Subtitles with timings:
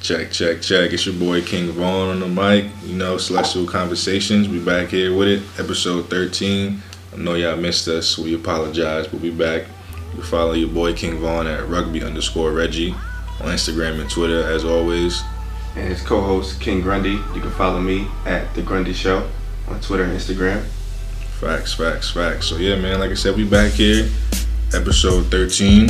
[0.00, 0.92] Check, check, check.
[0.92, 2.70] It's your boy King Vaughn on the mic.
[2.84, 4.48] You know, Celestial Conversations.
[4.48, 5.42] We back here with it.
[5.58, 6.80] Episode 13.
[7.12, 8.16] I know y'all missed us.
[8.16, 9.64] We apologize, but we back.
[10.14, 12.92] You follow your boy King Vaughn at rugby underscore Reggie
[13.40, 15.22] on Instagram and Twitter as always.
[15.76, 17.12] And his co-host King Grundy.
[17.34, 19.28] You can follow me at the Grundy Show
[19.68, 20.62] on Twitter and Instagram.
[21.40, 22.46] Facts, facts, facts.
[22.46, 23.00] So yeah, man.
[23.00, 24.08] Like I said, we back here.
[24.72, 25.88] Episode 13.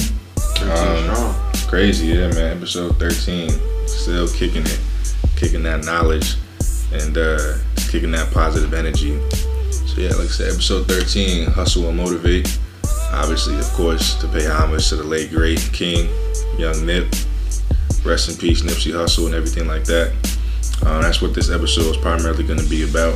[0.60, 1.34] 13 Um, strong.
[1.68, 2.56] Crazy, yeah, man.
[2.56, 3.50] Episode 13.
[3.86, 4.80] Still kicking it,
[5.36, 6.36] kicking that knowledge,
[6.92, 7.56] and uh,
[7.90, 9.20] kicking that positive energy.
[9.70, 12.58] So, yeah, like I said, episode 13 Hustle and Motivate.
[13.12, 16.08] Obviously, of course, to pay homage to the late, great King,
[16.58, 17.12] Young Nip.
[18.04, 20.12] Rest in peace, Nipsey Hussle, and everything like that.
[20.82, 23.14] Uh, that's what this episode is primarily going to be about.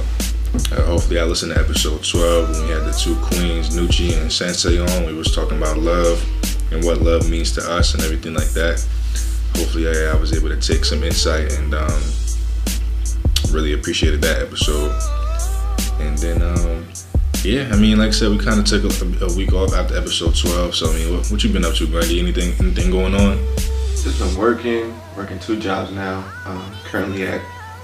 [0.72, 4.30] Uh, hopefully, I listened to episode 12 when we had the two queens, Nucci and
[4.30, 5.06] Sensei, on.
[5.06, 6.22] We was talking about love
[6.70, 8.84] and what love means to us and everything like that.
[9.56, 12.02] Hopefully, I, I was able to take some insight and um,
[13.50, 14.90] really appreciated that episode.
[16.00, 16.86] And then, um,
[17.44, 19.96] yeah, I mean, like I said, we kind of took a, a week off after
[19.96, 20.74] episode 12.
[20.74, 22.18] So, I mean, what, what you been up to, Grundy?
[22.18, 23.38] Anything, anything going on?
[24.02, 26.24] Just been working, working two jobs now.
[26.44, 27.40] Um, currently at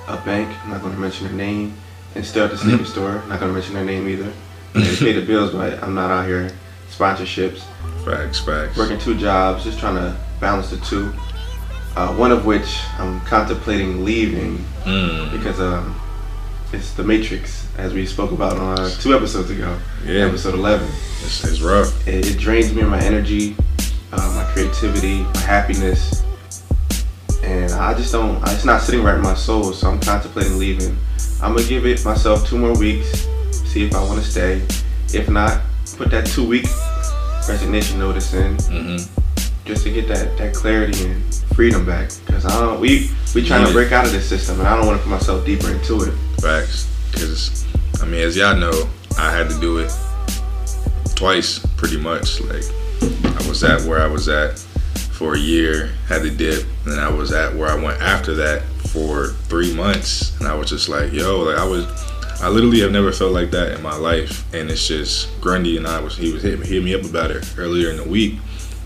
[0.08, 0.54] a bank.
[0.64, 1.74] I'm not going to mention their name.
[2.14, 3.22] And still at the sneaker store.
[3.28, 4.32] Not going to mention their name either.
[4.74, 6.50] They pay the bills, but I'm not out here
[6.90, 7.62] sponsorships.
[8.04, 8.76] Facts, facts.
[8.76, 11.12] Working two jobs, just trying to balance the two.
[11.96, 16.00] Uh, one of which I'm contemplating leaving Mm, because um,
[16.72, 19.76] it's the Matrix, as we spoke about on uh, two episodes ago.
[20.06, 20.88] yeah, Episode 11.
[21.20, 22.08] it's, it's rough.
[22.08, 23.54] It, it drains me of my energy,
[24.12, 26.22] uh, my creativity, my happiness,
[27.44, 28.42] and I just don't.
[28.48, 29.72] It's not sitting right in my soul.
[29.74, 30.96] So I'm contemplating leaving.
[31.42, 33.26] I'm gonna give it myself two more weeks,
[33.66, 34.62] see if I want to stay.
[35.12, 35.60] If not,
[35.98, 36.64] put that two week
[37.48, 38.96] resignation notice in hmm
[39.70, 42.10] just to get that, that clarity and freedom back.
[42.26, 42.80] Because I don't.
[42.80, 45.10] We we trying to break out of this system, and I don't want to put
[45.10, 46.12] myself deeper into it.
[46.40, 46.88] Facts.
[47.12, 47.66] Because,
[48.02, 49.92] I mean, as y'all know, I had to do it
[51.14, 52.40] twice, pretty much.
[52.40, 52.64] Like,
[53.02, 54.58] I was at where I was at
[55.12, 58.34] for a year, had to dip, and then I was at where I went after
[58.36, 58.62] that
[58.92, 61.86] for three months, and I was just like, yo, like I was.
[62.42, 65.86] I literally have never felt like that in my life, and it's just Grundy and
[65.86, 68.38] I was he was hit, hit me up about it earlier in the week,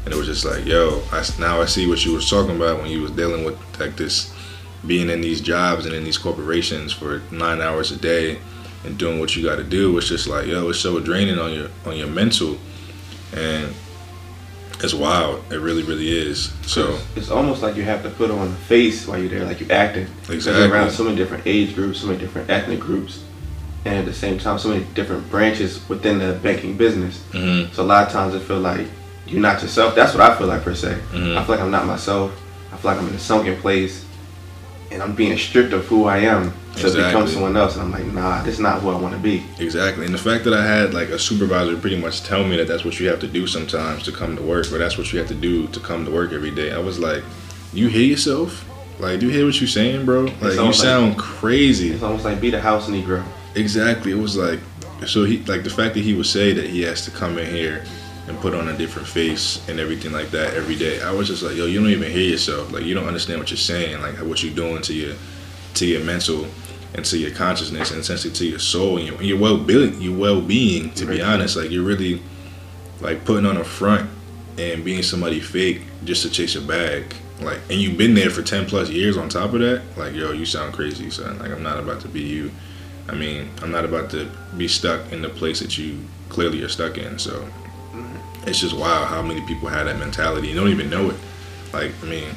[0.04, 2.80] and it was just like, yo, I, now I see what you was talking about
[2.80, 4.34] when you was dealing with like this
[4.86, 8.38] being in these jobs and in these corporations for nine hours a day
[8.84, 9.96] and doing what you got to do.
[9.96, 12.58] It's just like, yo, it's so draining on your on your mental,
[13.34, 13.72] and
[14.80, 15.44] it's wild.
[15.52, 16.52] It really, really is.
[16.66, 19.60] So it's almost like you have to put on a face while you're there, like
[19.60, 20.08] you're acting.
[20.28, 20.64] Exactly.
[20.64, 23.24] You're around so many different age groups, so many different ethnic groups,
[23.84, 27.22] and at the same time, so many different branches within the banking business.
[27.32, 28.86] mhm, So a lot of times, I feel like
[29.26, 29.94] you're not yourself.
[29.94, 30.96] That's what I feel like per se.
[31.12, 31.36] Mhm.
[31.36, 32.30] I feel like I'm not myself.
[32.72, 34.04] I feel like I'm in a sunken place,
[34.90, 37.74] and I'm being stripped of who I am to become someone else.
[37.76, 39.42] And I'm like, nah, this is not who I want to be.
[39.60, 40.04] exactly.
[40.06, 42.84] And the fact that I had like a supervisor pretty much tell me that that's
[42.84, 45.28] what you have to do sometimes to come to work, or that's what you have
[45.28, 46.72] to do to come to work every day.
[46.72, 47.22] I was like,
[47.72, 48.64] you hear yourself?
[48.98, 50.22] Like, do you hear what you're saying, bro?
[50.40, 51.90] Like, you almost like- sound crazy.
[51.90, 53.22] It's almost like be the house Negro.
[53.54, 54.12] Exactly.
[54.12, 54.60] It was like
[55.06, 57.46] so he like the fact that he would say that he has to come in
[57.46, 57.84] here
[58.26, 61.02] and put on a different face and everything like that every day.
[61.02, 62.72] I was just like, yo, you don't even hear yourself.
[62.72, 65.14] Like you don't understand what you're saying, like what you're doing to your
[65.74, 66.46] to your mental
[66.94, 70.16] and to your consciousness and essentially to your soul and your, your well being your
[70.18, 71.56] well being, to be honest.
[71.56, 72.22] Like you're really
[73.00, 74.08] like putting on a front
[74.58, 77.14] and being somebody fake just to chase a bag.
[77.40, 80.32] Like and you've been there for ten plus years on top of that, like yo,
[80.32, 81.38] you sound crazy, son.
[81.38, 82.50] Like I'm not about to be you.
[83.08, 85.98] I mean, I'm not about to be stuck in the place that you
[86.28, 87.18] clearly are stuck in.
[87.18, 87.46] So
[88.46, 91.16] it's just wild how many people have that mentality and don't even know it.
[91.72, 92.28] Like, I mean,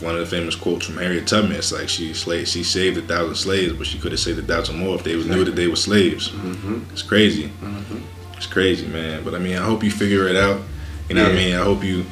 [0.00, 3.02] one of the famous quotes from Harriet Tubman, is like she slaved, she saved a
[3.02, 5.56] thousand slaves, but she could have saved a thousand more if they was knew that
[5.56, 6.28] they were slaves.
[6.30, 7.48] hmm It's crazy.
[7.48, 7.98] hmm
[8.36, 9.24] It's crazy, man.
[9.24, 10.60] But I mean, I hope you figure it out.
[11.08, 11.54] You know what I mean?
[11.56, 12.04] I hope you,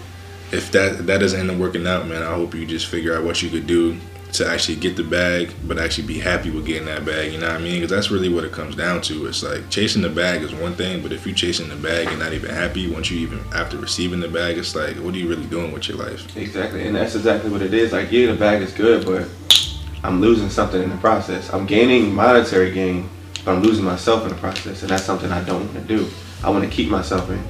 [0.53, 3.15] if that if that doesn't end up working out, man, I hope you just figure
[3.17, 3.97] out what you could do
[4.33, 7.33] to actually get the bag, but actually be happy with getting that bag.
[7.33, 7.81] You know what I mean?
[7.81, 9.27] Because that's really what it comes down to.
[9.27, 12.19] It's like chasing the bag is one thing, but if you're chasing the bag and
[12.19, 15.29] not even happy once you even after receiving the bag, it's like, what are you
[15.29, 16.37] really doing with your life?
[16.37, 17.93] Exactly, and that's exactly what it is.
[17.93, 19.29] Like, yeah, the bag is good, but
[20.03, 21.53] I'm losing something in the process.
[21.53, 23.09] I'm gaining monetary gain,
[23.45, 26.09] but I'm losing myself in the process, and that's something I don't want to do.
[26.45, 27.43] I want to keep myself and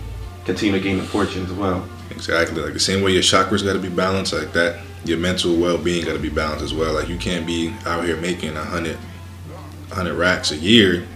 [0.44, 1.86] continue to gain the fortune as well.
[2.10, 2.62] Exactly.
[2.62, 6.04] Like the same way your chakras got to be balanced, like that, your mental well-being
[6.04, 6.92] got to be balanced as well.
[6.94, 8.98] Like you can't be out here making a hundred,
[9.92, 11.06] hundred racks a year,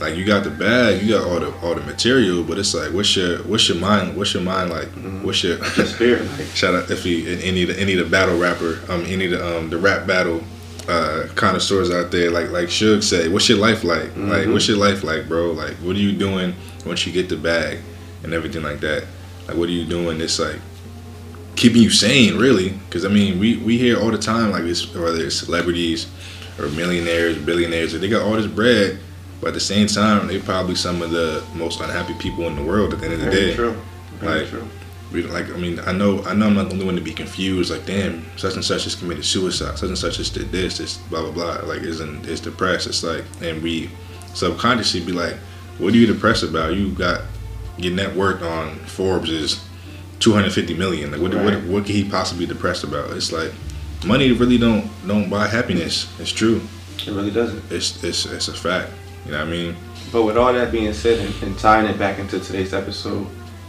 [0.00, 2.92] like you got the bag, you got all the all the material, but it's like
[2.92, 4.88] what's your what's your mind what's your mind like?
[4.88, 5.22] Mhm.
[5.22, 8.10] What's your The spirit, like shout out if you any of the any of the
[8.10, 10.42] battle rapper um any of the um the rap battle
[10.88, 14.14] uh connoisseurs out there like like Suge say, what's your life like?
[14.16, 14.52] Like Mhm.
[14.52, 15.52] what's your life like, bro?
[15.52, 16.54] Like what are you doing
[16.84, 17.78] once you get the bag
[18.22, 19.04] and everything like that?
[19.46, 20.20] Like what are you doing?
[20.20, 20.56] It's like
[21.56, 22.70] keeping you sane, really.
[22.70, 26.06] Because I mean, we we hear all the time like this, whether it's celebrities
[26.58, 28.98] or millionaires, billionaires, they got all this bread,
[29.40, 32.62] but at the same time, they're probably some of the most unhappy people in the
[32.62, 33.54] world at the end of the very day.
[33.54, 33.76] true.
[34.20, 34.68] Very Like, true.
[35.12, 37.12] We like, I mean, I know, I know, I'm not the only one to be
[37.12, 37.70] confused.
[37.70, 39.78] Like, damn, such and such has committed suicide.
[39.78, 41.68] Such and such has did this, this, blah blah blah.
[41.68, 42.86] Like, isn't it's depressed?
[42.88, 43.90] It's like, and we
[44.34, 45.34] subconsciously be like,
[45.78, 46.74] what are you depressed about?
[46.74, 47.22] You got
[47.76, 49.60] your net worth on Forbes is
[50.24, 51.12] 250 million.
[51.12, 51.62] Like, what, what, Right.
[51.64, 53.10] what could he possibly be depressed about?
[53.10, 53.52] It's like,
[54.06, 56.08] money really don't don't buy happiness.
[56.18, 56.60] It's true.
[57.06, 57.62] It really doesn't.
[57.70, 58.90] It's it's it's a fact.
[59.26, 59.76] You know what I mean?
[60.12, 63.26] But with all that being said, and, and tying it back into today's episode,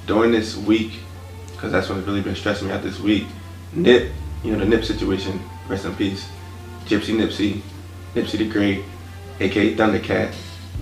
[0.08, 0.92] during this week,
[1.52, 3.26] because that's what's really been stressing me out this week,
[3.74, 4.12] Nip,
[4.44, 6.28] you know, the Nip situation, rest in peace,
[6.86, 7.62] Gypsy Nipsey,
[8.14, 8.84] Nipsey the Great,
[9.40, 10.34] aka Thundercat,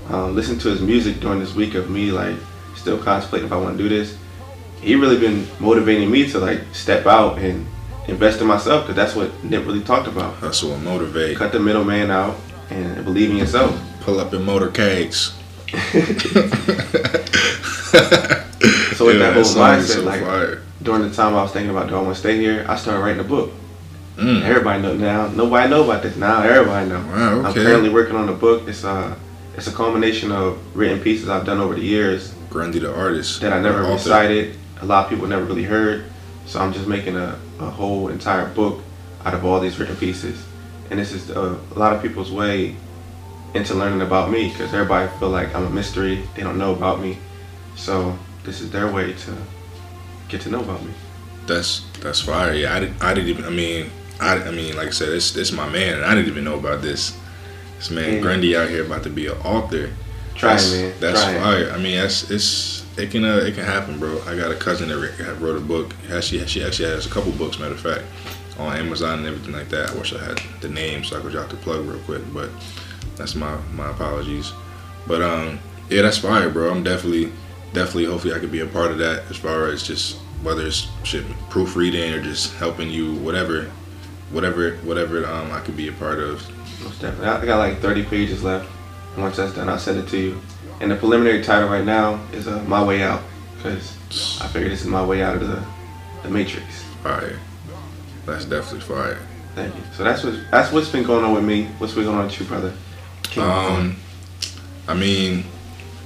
[0.10, 2.36] um, listen to his music during this week of me, like,
[2.76, 4.18] still contemplating if I want to do this.
[4.84, 7.66] He really been motivating me to, like, step out and
[8.08, 10.36] invest in myself, because that's what Nip really talked about.
[10.36, 11.38] Hustle and motivate.
[11.38, 12.36] Cut the middleman out
[12.70, 13.80] and believe in yourself.
[14.02, 15.34] Pull up in motorcades.
[18.96, 20.62] So with that whole mindset, like, fire.
[20.82, 23.02] during the time I was thinking about do I want to stay here, I started
[23.02, 23.52] writing a book.
[24.16, 24.44] Mm.
[24.44, 25.28] Everybody know now.
[25.28, 26.42] Nobody know about this now.
[26.44, 27.00] Everybody know.
[27.00, 27.48] Wow, okay.
[27.48, 28.68] I'm currently working on a book.
[28.68, 29.18] It's a
[29.58, 33.42] it's a culmination of written pieces I've done over the years Grundy the artist.
[33.42, 34.56] that I never recited.
[34.84, 36.04] A lot of people never really heard.
[36.46, 38.82] So I'm just making a, a whole entire book
[39.24, 40.46] out of all these written pieces.
[40.90, 42.76] And this is uh, a lot of people's way
[43.54, 46.24] into learning about me because everybody feel like I'm a mystery.
[46.36, 47.18] They don't know about me.
[47.78, 49.38] So this is their way to
[50.28, 50.92] get to know about me.
[51.48, 52.54] That's that's fire.
[52.54, 53.02] Yeah, I didn't.
[53.02, 53.46] I didn't even.
[53.46, 53.90] I mean,
[54.20, 54.36] I.
[54.36, 56.82] I mean, like I said, this this my man, and I didn't even know about
[56.82, 57.18] this.
[57.78, 58.20] This man Yeah.
[58.20, 59.90] Grundy out here about to be an author.
[60.36, 60.94] Try that's, it, man.
[61.00, 61.42] That's Try it.
[61.42, 61.72] fire.
[61.72, 64.22] I mean, that's it's it can uh, it can happen, bro.
[64.28, 65.94] I got a cousin that wrote- a book.
[66.22, 68.04] She she actually has a couple books, matter of fact,
[68.60, 69.92] on Amazon and everything like that.
[69.92, 72.50] I wish I had the name so I could drop the plug real quick, but
[73.16, 74.52] that's my my apologies.
[75.08, 75.60] But um,
[75.90, 76.72] yeah, that's fire, bro.
[76.72, 77.32] I'm definitely
[77.74, 80.88] definitely hopefully I could be a part of that as far as just whether it's
[81.04, 83.72] shit proofreading or just helping you whatever
[84.32, 86.42] whatever whatever um I could be a part of.
[86.84, 87.28] Most definitely.
[87.28, 88.70] I got like 30 pages left.
[89.18, 90.42] Once that's done, I'll send it to you.
[90.84, 93.22] And the preliminary title right now is uh, My Way Out.
[93.56, 93.96] Because
[94.42, 95.66] I figure this is my way out of the,
[96.24, 96.84] the Matrix.
[97.02, 97.40] Fire.
[98.26, 99.18] That's definitely fire.
[99.56, 99.82] Thank you.
[99.94, 101.68] So that's what that's what's been going on with me.
[101.78, 102.74] What's been going on with you, brother?
[103.24, 103.96] King Um,
[104.90, 105.46] I mean,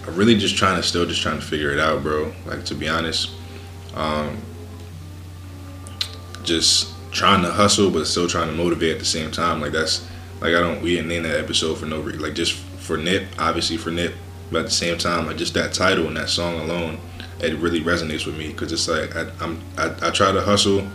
[0.06, 2.32] I'm really just trying to still just trying to figure it out, bro.
[2.46, 3.32] Like to be honest,
[3.96, 4.38] um,
[6.44, 9.60] just trying to hustle, but still trying to motivate at the same time.
[9.60, 10.08] Like that's
[10.40, 12.22] like I don't we didn't name that episode for no reason.
[12.22, 14.14] Like just for Nip, obviously for Nip,
[14.52, 17.00] but at the same time, like just that title and that song alone,
[17.40, 20.88] it really resonates with me because it's like I, I'm I, I try to hustle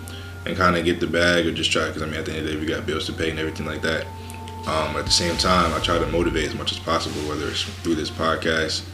[0.44, 2.40] and kind of get the bag or just try because I mean at the end
[2.40, 4.06] of the day we got bills to pay and everything like that.
[4.66, 7.62] Um, at the same time, I try to motivate as much as possible, whether it's
[7.62, 8.84] through this podcast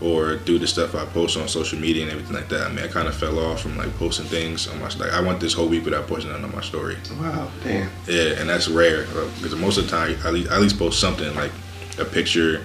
[0.00, 2.62] or through the stuff I post on social media and everything like that.
[2.62, 5.20] I mean, I kind of fell off from like posting things on my like I
[5.20, 6.96] went this whole week without posting on my story.
[7.20, 7.90] Wow, damn.
[8.06, 10.78] Yeah, and that's rare because most of the time I at least, I at least
[10.78, 11.52] post something like
[11.98, 12.64] a picture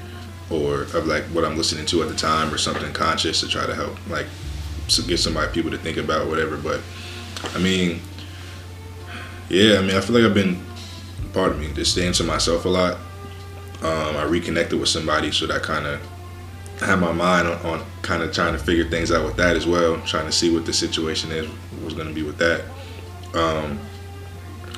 [0.54, 3.66] or of like what I'm listening to at the time or something conscious to try
[3.66, 4.28] to help like
[5.08, 6.58] get somebody people to think about whatever.
[6.58, 6.82] But
[7.54, 8.02] I mean,
[9.50, 10.64] yeah, I mean I feel like I've been
[11.34, 12.98] part of me just staying to myself a lot.
[13.82, 16.00] Um, I reconnected with somebody, so that kind of
[16.80, 19.68] had my mind on, on kind of trying to figure things out with that as
[19.68, 21.50] well, trying to see what the situation is
[21.84, 22.64] was going to be with that.
[23.34, 23.80] Um,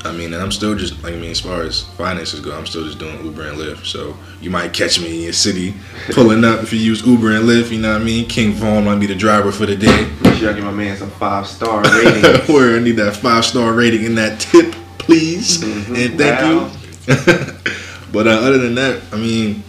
[0.05, 2.65] I mean, and I'm still just like I mean, as far as finances go, I'm
[2.65, 3.85] still just doing Uber and Lyft.
[3.85, 5.73] So you might catch me in your city
[6.11, 7.71] pulling up if you use Uber and Lyft.
[7.71, 8.27] You know what I mean?
[8.27, 10.09] King Vaughn might be the driver for the day.
[10.21, 12.23] Make sure I give my man some five star rating.
[12.53, 16.05] Where I need that five star rating and that tip, please, Mhm.
[16.05, 16.71] and thank you.
[18.11, 19.63] but uh, other than that, I mean,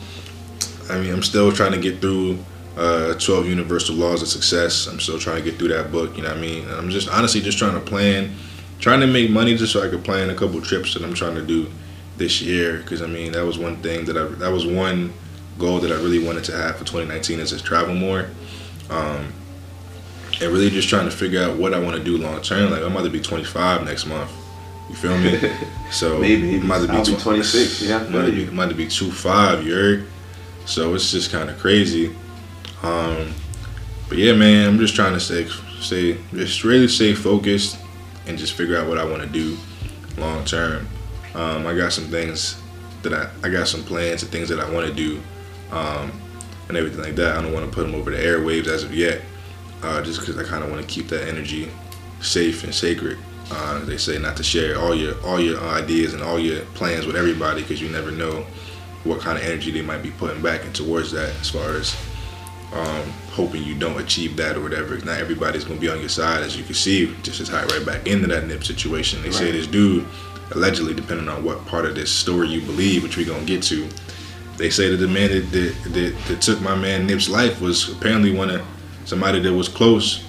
[0.91, 2.39] I mean, I'm still trying to get through
[2.77, 4.87] uh, 12 Universal Laws of Success.
[4.87, 6.17] I'm still trying to get through that book.
[6.17, 6.65] You know what I mean?
[6.67, 8.35] And I'm just honestly just trying to plan,
[8.79, 11.35] trying to make money just so I could plan a couple trips that I'm trying
[11.35, 11.71] to do
[12.17, 12.79] this year.
[12.79, 15.13] Because I mean, that was one thing that I that was one
[15.59, 18.27] goal that I really wanted to have for 2019 is to travel more.
[18.91, 19.33] Um,
[20.41, 22.71] and really just trying to figure out what I want to do long term.
[22.71, 24.31] Like I'm about to be 25 next month.
[24.89, 25.41] You feel me?
[25.91, 26.57] So Maybe.
[26.57, 28.43] I'm about to be I'll be 26, yeah, I'm about be.
[28.45, 29.65] I'm about to be two five.
[29.65, 30.09] You heard?
[30.65, 32.09] So it's just kind of crazy.
[32.83, 33.33] Um,
[34.09, 35.47] but yeah, man, I'm just trying to stay,
[35.79, 37.79] stay, just really stay focused
[38.27, 39.57] and just figure out what I want to do
[40.19, 40.87] long term.
[41.35, 42.61] Um, I got some things
[43.03, 45.21] that I, I got some plans and things that I want to do,
[45.71, 46.13] um,
[46.69, 47.37] and everything like that.
[47.37, 49.23] I don't want to put them over the airwaves as of yet,
[49.83, 51.71] uh, just because I kind of want to keep that energy
[52.21, 53.19] safe and sacred.
[53.51, 57.07] Uh, they say not to share all your all your ideas and all your plans
[57.07, 58.45] with everybody because you never know
[59.05, 61.95] what kind of energy they might be putting back and towards that as far as
[62.73, 64.97] um, hoping you don't achieve that or whatever.
[64.99, 67.15] Not everybody's gonna be on your side, as you can see.
[67.23, 69.23] Just as tied right back into that nip situation.
[69.23, 69.39] They right.
[69.39, 70.07] say this dude,
[70.53, 73.89] allegedly, depending on what part of this story you believe, which we're gonna get to,
[74.57, 77.91] they say that the man that, that, that, that took my man Nip's life was
[77.93, 78.63] apparently one of
[79.05, 80.25] somebody that was close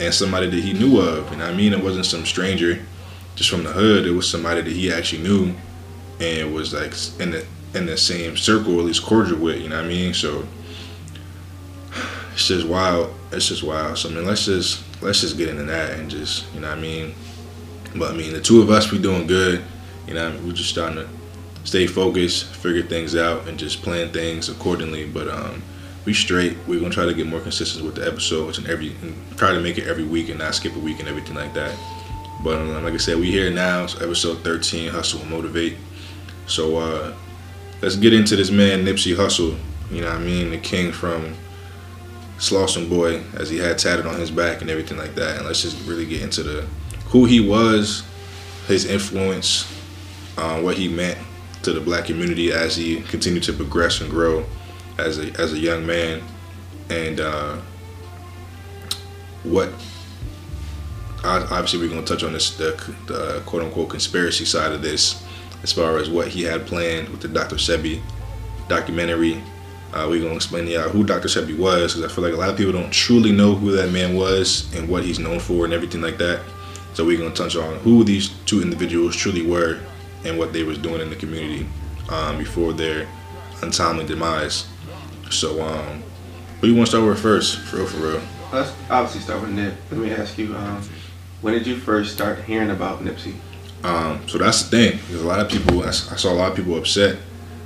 [0.00, 1.30] and somebody that he knew of.
[1.32, 2.80] And I mean, it wasn't some stranger
[3.34, 4.06] just from the hood.
[4.06, 5.54] It was somebody that he actually knew
[6.20, 9.60] and was like in the in the same circle, at least cordial with.
[9.60, 10.14] You know what I mean?
[10.14, 10.46] So
[12.34, 13.14] it's just wild.
[13.32, 13.96] It's just wild.
[13.96, 16.78] So I mean, let's just let's just get into that and just you know what
[16.78, 17.14] I mean.
[17.96, 19.64] But I mean, the two of us we doing good.
[20.06, 20.46] You know, I mean?
[20.46, 21.08] we're just starting to
[21.64, 25.06] stay focused, figure things out, and just plan things accordingly.
[25.06, 25.62] But um
[26.04, 26.56] we straight.
[26.66, 29.60] We're gonna try to get more consistent with the episodes and every and try to
[29.60, 31.78] make it every week and not skip a week and everything like that.
[32.42, 33.86] But um, like I said, we here now.
[33.86, 35.76] So episode 13, hustle and motivate.
[36.46, 37.14] So uh,
[37.80, 39.56] let's get into this man Nipsey Hussle.
[39.90, 40.50] You know what I mean?
[40.50, 41.34] The king from
[42.38, 45.36] Slauson Boy, as he had tatted on his back and everything like that.
[45.36, 46.66] And let's just really get into the
[47.06, 48.02] who he was,
[48.66, 49.70] his influence,
[50.36, 51.18] uh, what he meant
[51.62, 54.44] to the black community as he continued to progress and grow
[54.98, 56.22] as a as a young man,
[56.90, 57.56] and uh,
[59.42, 59.70] what
[61.24, 62.72] obviously we're going to touch on this the,
[63.06, 65.24] the, quote unquote conspiracy side of this
[65.62, 67.56] as far as what he had planned with the Dr.
[67.56, 68.02] Sebi
[68.68, 69.42] documentary.
[69.94, 71.28] Uh, we're going to explain to y'all who Dr.
[71.28, 73.92] Sebi was because I feel like a lot of people don't truly know who that
[73.92, 76.42] man was and what he's known for and everything like that.
[76.94, 79.78] So we're going to touch on who these two individuals truly were
[80.24, 81.68] and what they was doing in the community
[82.08, 83.06] um, before their
[83.62, 84.66] untimely demise.
[85.30, 86.02] So, um,
[86.60, 88.22] who you want to start with first, for real, for real?
[88.52, 89.74] Let's obviously start with Nip.
[89.92, 90.82] Let me ask you, um,
[91.40, 93.34] when did you first start hearing about Nipsey?
[93.84, 94.98] Um, so that's the thing.
[94.98, 97.18] Because a lot of people, I, saw a lot of people upset,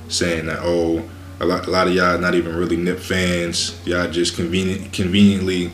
[0.09, 3.79] saying that, oh, a lot, a lot of y'all not even really Nip fans.
[3.85, 5.71] Y'all just convenient, conveniently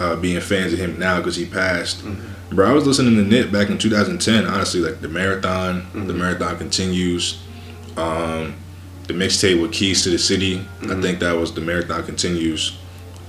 [0.00, 1.98] uh, being fans of him now because he passed.
[1.98, 2.56] Mm-hmm.
[2.56, 4.46] Bro, I was listening to Nip back in 2010.
[4.46, 6.06] Honestly, like the marathon, mm-hmm.
[6.06, 7.40] the marathon continues.
[7.96, 8.56] Um,
[9.06, 10.58] the mixtape with Keys to the City.
[10.58, 10.90] Mm-hmm.
[10.90, 12.78] I think that was the Marathon Continues.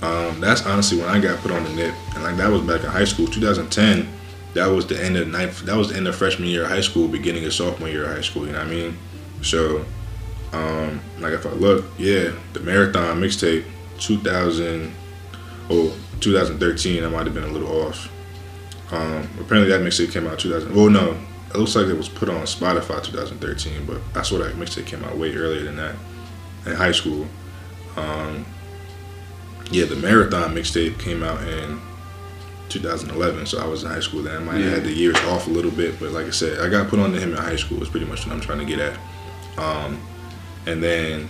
[0.02, 2.84] Um, that's honestly when I got put on the nip, and like that was back
[2.84, 4.06] in high school, 2010.
[4.54, 5.62] That was the end of ninth.
[5.62, 8.14] That was the end of freshman year of high school, beginning of sophomore year of
[8.14, 8.46] high school.
[8.46, 8.98] You know what I mean?
[9.42, 9.84] So,
[10.52, 13.64] um, like if I look, yeah, the Marathon mixtape,
[13.98, 14.94] 2000,
[15.70, 17.04] oh, 2013.
[17.04, 18.10] I might have been a little off.
[18.92, 20.76] Um, apparently that mixtape came out 2000.
[20.76, 21.18] Oh no,
[21.50, 25.04] it looks like it was put on Spotify 2013, but I swear that mixtape came
[25.04, 25.96] out way earlier than that
[26.66, 27.26] in high school.
[27.96, 28.46] Um,
[29.70, 31.80] yeah, the Marathon mixtape came out in
[32.68, 34.36] 2011, so I was in high school then.
[34.36, 34.64] I might yeah.
[34.66, 37.00] have had the years off a little bit, but like I said, I got put
[37.00, 37.82] on to him in high school.
[37.82, 38.98] Is pretty much what I'm trying to get at.
[39.58, 40.00] Um,
[40.66, 41.28] and then,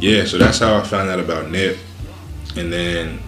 [0.00, 1.76] yeah, so that's how I found out about Nip.
[2.56, 3.20] And then,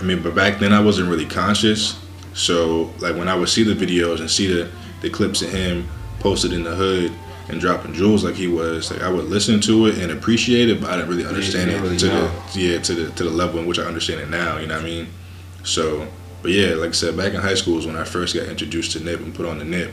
[0.00, 1.98] I mean, but back then I wasn't really conscious.
[2.34, 4.70] So like when I would see the videos and see the
[5.02, 5.86] the clips of him
[6.20, 7.12] posted in the hood
[7.48, 10.80] and dropping jewels like he was, like I would listen to it and appreciate it,
[10.80, 12.42] but I didn't really understand yeah, it really to know.
[12.54, 14.58] the yeah to the to the level in which I understand it now.
[14.58, 15.08] You know what I mean?
[15.64, 16.06] So,
[16.40, 18.92] but yeah, like I said, back in high school was when I first got introduced
[18.92, 19.92] to Nip and put on the Nip,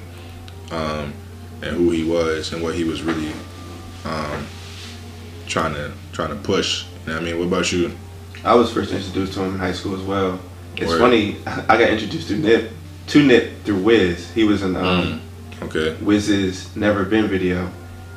[0.71, 1.13] um,
[1.61, 3.33] and who he was and what he was really
[4.05, 4.45] um,
[5.49, 6.83] trying to trying to push.
[6.83, 7.39] You know what I mean?
[7.39, 7.91] What about you?
[8.43, 10.39] I was first introduced to him in high school as well.
[10.77, 10.99] It's Word.
[10.99, 11.37] funny.
[11.45, 12.71] I got introduced to Nip
[13.07, 14.31] to Nip through Wiz.
[14.31, 15.63] He was in um, mm.
[15.63, 16.01] okay.
[16.01, 17.69] Wiz's Never Been video,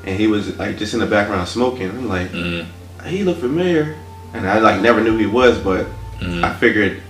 [0.04, 1.88] and he was like just in the background smoking.
[1.88, 2.66] I'm like, mm.
[3.04, 3.98] he looked familiar,
[4.34, 5.86] and I like never knew he was, but
[6.20, 6.44] mm.
[6.44, 7.02] I figured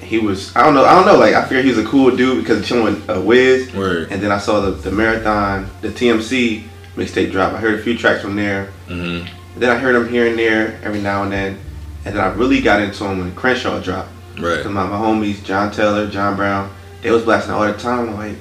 [0.00, 0.54] he was.
[0.56, 0.84] I don't know.
[0.84, 1.18] I don't know.
[1.18, 3.72] Like I figured he was a cool dude because of chilling with uh, Wiz.
[3.72, 4.10] Word.
[4.10, 6.64] And then I saw the, the marathon, the TMC
[6.96, 7.52] mixtape drop.
[7.52, 8.72] I heard a few tracks from there.
[8.88, 9.41] Mm-hmm.
[9.56, 11.58] Then I heard him here and there every now and then,
[12.04, 14.10] and then I really got into him when Crenshaw dropped.
[14.38, 14.64] Right.
[14.64, 18.08] My, my homies, John Taylor, John Brown, they was blasting all the time.
[18.08, 18.36] I'm like,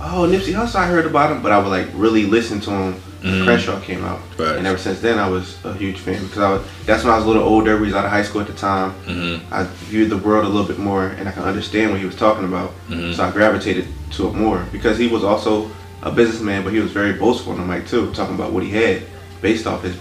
[0.00, 3.02] oh, Nipsey Hussle, I heard about him, but I would like really listen to him
[3.26, 3.44] mm-hmm.
[3.44, 4.20] Crenshaw came out.
[4.38, 4.56] Right.
[4.56, 7.16] And ever since then, I was a huge fan because I was, that's when I
[7.16, 7.76] was a little older.
[7.76, 8.92] We was out of high school at the time.
[9.04, 9.52] Mm-hmm.
[9.52, 12.16] I viewed the world a little bit more, and I can understand what he was
[12.16, 12.70] talking about.
[12.88, 13.12] Mm-hmm.
[13.12, 15.70] So I gravitated to it more because he was also
[16.02, 18.70] a businessman, but he was very boastful on the mic too, talking about what he
[18.70, 19.02] had
[19.42, 19.96] based off his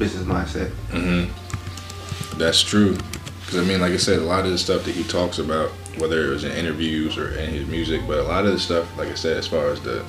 [0.00, 0.70] business mindset.
[0.88, 2.38] Mm-hmm.
[2.38, 2.96] That's true.
[3.40, 5.70] Because I mean, like I said, a lot of the stuff that he talks about,
[5.98, 8.96] whether it was in interviews or in his music, but a lot of the stuff,
[8.96, 10.04] like I said, as far as the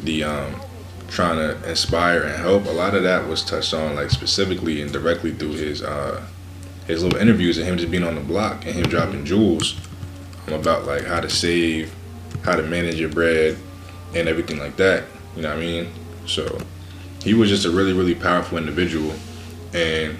[0.00, 0.60] the um,
[1.08, 4.92] trying to inspire and help, a lot of that was touched on like specifically and
[4.92, 6.26] directly through his uh,
[6.86, 9.78] his little interviews and him just being on the block and him dropping jewels
[10.48, 11.94] about like how to save,
[12.42, 13.56] how to manage your bread,
[14.14, 15.04] and everything like that.
[15.36, 15.92] You know what I mean?
[16.26, 16.58] So
[17.26, 19.12] he was just a really really powerful individual,
[19.74, 20.16] and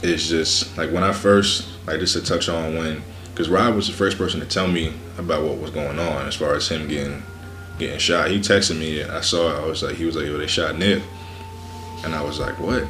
[0.00, 3.88] it's just like when I first like just to touch on when because Rob was
[3.88, 6.86] the first person to tell me about what was going on as far as him
[6.86, 7.20] getting
[7.80, 8.30] getting shot.
[8.30, 9.60] He texted me and I saw it.
[9.60, 11.02] I was like, he was like, they shot Nip,
[12.04, 12.84] and I was like, what?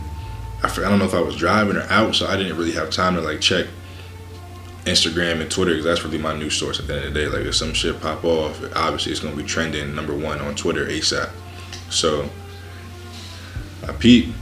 [0.63, 2.91] I, I don't know if I was driving or out, so I didn't really have
[2.91, 3.67] time to like check
[4.85, 7.27] Instagram and Twitter because that's really my news source at the end of the day.
[7.27, 10.85] Like if some shit pop off, obviously it's gonna be trending number one on Twitter
[10.85, 11.31] ASAP.
[11.89, 12.29] So
[13.89, 14.35] I peeped.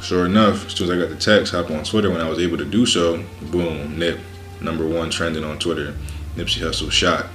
[0.00, 2.40] Sure enough, as soon as I got the text, hopped on Twitter when I was
[2.40, 3.22] able to do so.
[3.52, 4.18] Boom, Nip,
[4.60, 5.94] number one trending on Twitter.
[6.34, 7.26] Nipsey Hussle shot.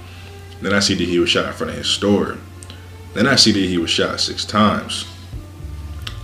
[0.61, 2.37] Then I see that he was shot in front of his store.
[3.13, 5.07] Then I see that he was shot six times.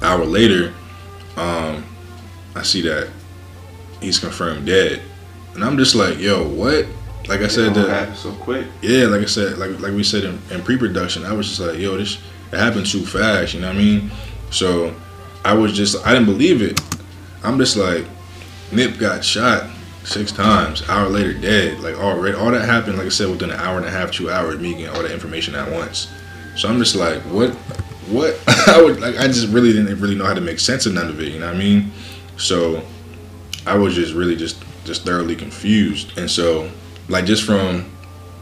[0.02, 0.74] Hour later,
[1.38, 1.86] um,
[2.56, 3.10] I see that
[4.02, 5.02] he's confirmed dead,
[5.54, 6.86] and I'm just like, yo, what?
[7.30, 8.68] Like I said, that happened so quick.
[8.82, 11.80] yeah, like I said, like like we said in, in pre-production, I was just like,
[11.80, 12.20] yo, this
[12.52, 13.54] it happened too fast.
[13.54, 14.12] You know what I mean?
[14.52, 14.94] So
[15.45, 16.79] I was just, I didn't believe it.
[17.43, 18.05] I'm just like,
[18.71, 19.69] Nip got shot
[20.03, 20.88] six times.
[20.89, 21.79] Hour later, dead.
[21.79, 22.97] Like already, all that happened.
[22.97, 25.12] Like I said, within an hour and a half, two hours, me getting all that
[25.12, 26.07] information at once.
[26.55, 27.51] So I'm just like, what?
[28.09, 28.41] What?
[28.67, 29.17] I would like.
[29.17, 31.29] I just really didn't really know how to make sense of none of it.
[31.29, 31.91] You know what I mean?
[32.38, 32.83] So
[33.65, 36.17] I was just really just just thoroughly confused.
[36.17, 36.69] And so
[37.09, 37.89] like just from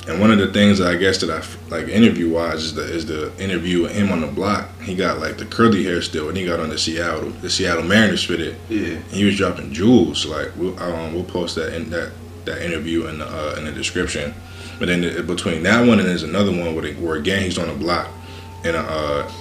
[0.07, 2.83] and one of the things that I guess that I like interview wise is the
[2.83, 4.69] is the interview with him on the block.
[4.81, 7.83] He got like the curly hair still, and he got on the Seattle the Seattle
[7.83, 8.55] Mariners fitted.
[8.67, 8.95] Yeah.
[8.95, 10.25] And he was dropping jewels.
[10.25, 12.11] Like we'll um, we'll post that in that
[12.45, 14.33] that interview in the uh, in the description.
[14.79, 17.59] But then the, between that one and there's another one where, they, where again he's
[17.59, 18.09] on the block
[18.63, 19.31] in a uh,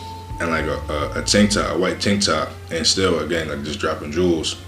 [0.41, 3.63] and like a, a, a tank top, a white tank top, and still again like
[3.63, 4.61] just dropping jewels.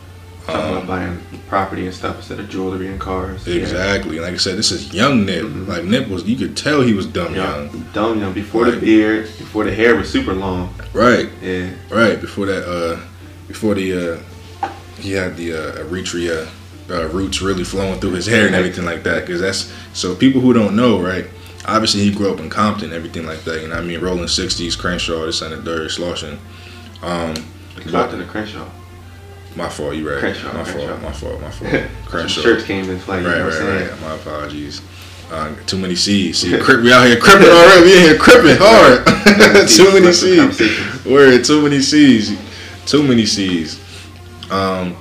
[0.47, 3.47] Talking Um, about buying property and stuff instead of jewelry and cars.
[3.47, 3.57] Yeah.
[3.57, 4.19] Exactly.
[4.19, 5.45] Like I said, this is young Nip.
[5.45, 5.69] Mhm.
[5.69, 7.67] Like Nip was, you could tell he was dumb young.
[7.67, 8.33] Young, dumb young.
[8.33, 10.75] Before the beard, before the hair was super long.
[10.93, 11.29] Right.
[11.41, 11.69] Yeah.
[11.91, 12.21] Right.
[12.21, 12.99] Before that, uh,
[13.47, 14.17] before the,
[14.63, 16.49] uh, he had the uh, Eritrea
[16.91, 19.25] uh, roots really flowing through his hair and everything like that.
[19.27, 21.27] Because that's so people who don't know, right?
[21.67, 23.63] Obviously, he grew up in Compton, everything like that.
[23.63, 26.39] You know, what I mean, rolling sixties, Crenshaw, this and the third, Slauson.
[27.03, 27.35] Um,
[27.89, 28.67] Compton to Crenshaw.
[29.57, 29.95] My fault.
[29.95, 30.19] You right.
[30.21, 30.87] Crenshaw, my Crenshaw.
[30.89, 31.03] fault.
[31.03, 31.41] My fault.
[31.41, 31.91] My fault.
[32.07, 32.41] Crenshaw.
[32.43, 33.25] shirts came in play.
[33.25, 33.91] Right, right, saying?
[33.91, 34.01] right.
[34.01, 34.81] My apologies.
[35.31, 36.39] Uh, too many C's.
[36.41, 37.85] See, crip, we out here cripping already.
[37.87, 39.07] We in here cripping hard.
[39.69, 41.05] too many C's.
[41.07, 42.39] Word, too many C's.
[42.85, 43.81] Too many C's.
[44.51, 44.95] Um,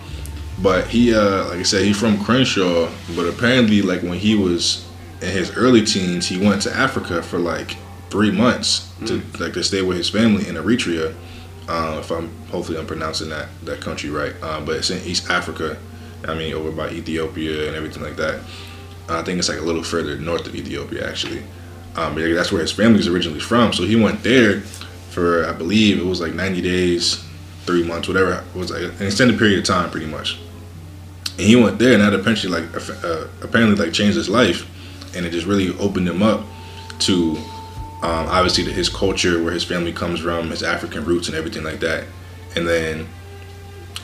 [0.62, 2.90] but he, uh, like I said, he's from Crenshaw.
[3.16, 4.88] But apparently, like when he was
[5.22, 7.76] in his early teens, he went to Africa for like
[8.10, 11.14] three months to like to stay with his family in Eritrea.
[11.68, 15.30] Uh, if I'm hopefully I'm pronouncing that that country right, um, but it's in East
[15.30, 15.78] Africa.
[16.28, 18.42] I mean, over by Ethiopia and everything like that.
[19.10, 21.44] I think it's like a little further north of Ethiopia, actually.
[21.96, 23.74] Um, that's where his family's originally from.
[23.74, 24.62] So he went there
[25.10, 27.24] for, I believe, it was like 90 days,
[27.66, 28.44] three months, whatever.
[28.56, 30.40] It was like an extended period of time, pretty much.
[31.32, 32.66] And he went there, and that apparently like,
[33.04, 34.66] uh, apparently, like, changed his life,
[35.16, 36.46] and it just really opened him up
[37.00, 37.38] to,
[38.04, 41.64] um, obviously, to his culture, where his family comes from, his African roots, and everything
[41.64, 42.06] like that.
[42.56, 43.08] And then,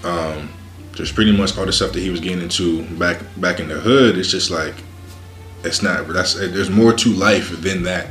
[0.04, 0.50] um,
[0.94, 3.80] just pretty much all the stuff that he was getting into back back in the
[3.80, 4.18] hood.
[4.18, 4.76] It's just like
[5.64, 6.08] it's not.
[6.08, 8.10] That's there's more to life than that,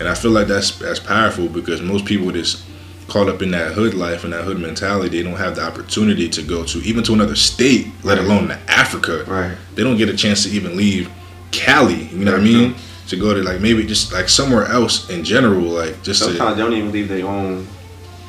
[0.00, 2.64] and I feel like that's that's powerful because most people just
[3.08, 5.18] caught up in that hood life and that hood mentality.
[5.18, 8.58] They don't have the opportunity to go to even to another state, let alone to
[8.68, 9.24] Africa.
[9.26, 9.56] Right.
[9.74, 11.10] They don't get a chance to even leave
[11.50, 12.04] Cali.
[12.04, 12.74] You know what I mean?
[13.08, 16.56] To go to like maybe just like somewhere else in general, like just to, Sometimes
[16.56, 17.66] they don't even leave their own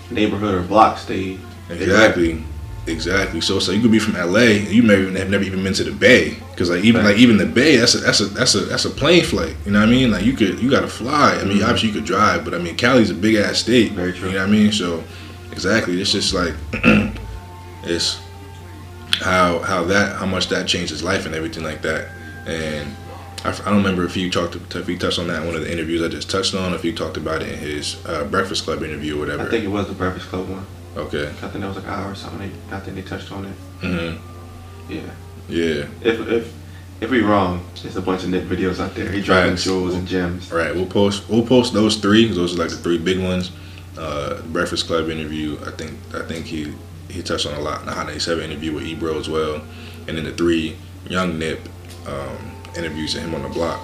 [0.09, 1.05] neighborhood or blocks.
[1.05, 1.37] They
[1.69, 2.43] they Exactly.
[2.85, 3.39] Exactly.
[3.39, 5.73] So so you could be from LA and you may even have never even been
[5.75, 7.11] to the Bay because like even Right.
[7.11, 9.55] like even the Bay that's a that's a that's a that's a plane flight.
[9.65, 10.11] You know what I mean?
[10.11, 11.37] Like you could you got to fly.
[11.39, 11.63] I mean Mhm.
[11.63, 13.93] obviously you could drive, but I mean Cali's a big ass state.
[13.93, 14.27] Very true.
[14.29, 14.71] You know what I mean?
[14.73, 15.01] So
[15.51, 16.01] exactly.
[16.01, 16.53] It's just like
[17.83, 18.17] it's
[19.21, 22.07] how how that how much that changed his life and everything like that.
[22.47, 22.87] And
[23.45, 25.71] I, don't remember if you talked if he touched on that in one of the
[25.71, 28.83] interviews I just touched on, if you talked about it in his uh, Breakfast Club
[28.83, 29.43] interview or whatever.
[29.43, 30.65] I think it was the Breakfast Club one.
[30.95, 31.27] okay.
[31.27, 32.51] I think that was like an hour or something.
[32.71, 33.55] I think they touched on it.
[33.81, 35.01] hmm Yeah.
[35.49, 35.87] Yeah.
[36.01, 36.53] If if
[37.01, 39.11] if we wrong, there's a bunch of Nick videos out there.
[39.11, 39.65] He dropping Facts.
[39.65, 40.49] jewels and gems.
[40.51, 42.27] Right, we'll post we'll post those three.
[42.31, 43.51] Those are like the three big ones.
[43.97, 45.57] Uh, Breakfast Club interview.
[45.65, 46.73] I think I think he
[47.09, 47.81] he touched on a lot.
[47.83, 49.61] Hot 97 interview with Ebro as well,
[50.07, 50.77] and then the three
[51.09, 51.59] young Nip
[52.07, 53.81] um, interviews of him on the block.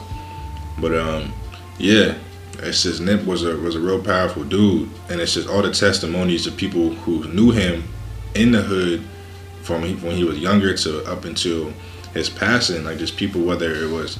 [0.80, 1.34] But um,
[1.78, 2.16] yeah,
[2.60, 5.72] it's just Nip was a was a real powerful dude, and it's just all the
[5.72, 7.84] testimonies of people who knew him
[8.36, 9.04] in the hood
[9.62, 11.74] from when he was younger to up until
[12.14, 12.84] his passing.
[12.84, 14.20] Like just people, whether it was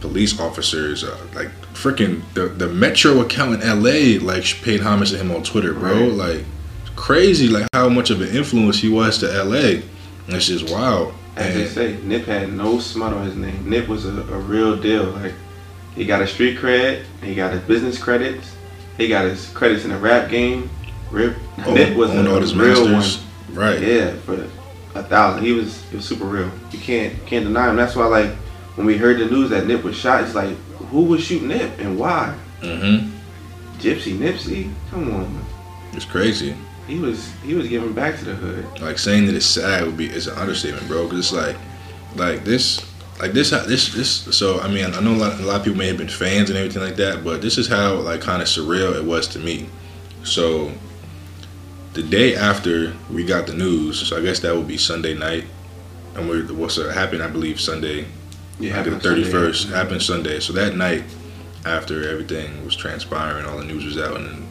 [0.00, 4.18] police officers, uh, like freaking the the Metro account in L.A.
[4.18, 6.08] like paid homage to him on Twitter, bro.
[6.08, 6.12] Right.
[6.12, 6.44] Like
[6.96, 9.82] crazy, like how much of an influence he was to L.A.
[10.28, 11.14] It's just wild.
[11.38, 13.68] As they say, Nip had no smut on his name.
[13.68, 15.04] Nip was a, a real deal.
[15.04, 15.34] Like
[15.94, 18.54] he got a street cred, he got his business credits,
[18.96, 20.70] he got his credits in the rap game.
[21.10, 23.24] Rip Nip was a, all his real masters.
[23.48, 23.56] one.
[23.56, 23.80] Right.
[23.80, 24.46] Yeah, for
[24.94, 25.44] a thousand.
[25.44, 26.50] He was he was super real.
[26.70, 27.76] You can't can't deny him.
[27.76, 28.30] That's why like
[28.74, 30.56] when we heard the news that Nip was shot, it's like
[30.90, 32.34] who would shoot Nip and why?
[32.60, 33.16] Mm-hmm.
[33.78, 34.72] Gypsy Nipsey?
[34.90, 35.44] Come on.
[35.92, 36.56] It's crazy.
[36.88, 38.80] He was he was giving back to the hood.
[38.80, 41.04] Like saying that it's sad would be is an understatement, bro.
[41.04, 41.56] Because it's like,
[42.16, 42.80] like this,
[43.20, 44.36] like this, this, this.
[44.36, 46.48] So I mean, I know a lot, a lot of people may have been fans
[46.48, 49.38] and everything like that, but this is how like kind of surreal it was to
[49.38, 49.68] me.
[50.24, 50.72] So
[51.92, 55.44] the day after we got the news, so I guess that would be Sunday night,
[56.14, 58.06] and we what's uh, happened, I believe Sunday,
[58.58, 60.40] Yeah, like the thirty first happened Sunday.
[60.40, 61.04] So that night,
[61.66, 64.47] after everything was transpiring, all the news was out, and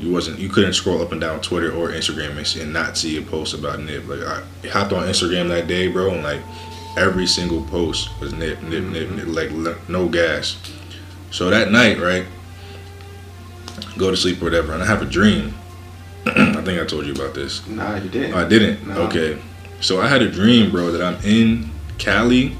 [0.00, 3.18] you wasn't you couldn't scroll up and down Twitter or Instagram and, and not see
[3.18, 4.06] a post about Nip.
[4.08, 6.40] Like I hopped on Instagram that day, bro, and like
[6.96, 9.32] every single post was Nip, Nip, Nip, mm-hmm.
[9.34, 10.56] Nip, like no gas.
[11.30, 12.26] So that night, right,
[13.98, 15.54] go to sleep or whatever, and I have a dream.
[16.26, 17.66] I think I told you about this.
[17.66, 18.34] Nah, you didn't.
[18.34, 18.86] I didn't.
[18.86, 19.02] No.
[19.02, 19.40] Okay.
[19.80, 22.56] So I had a dream, bro, that I'm in Cali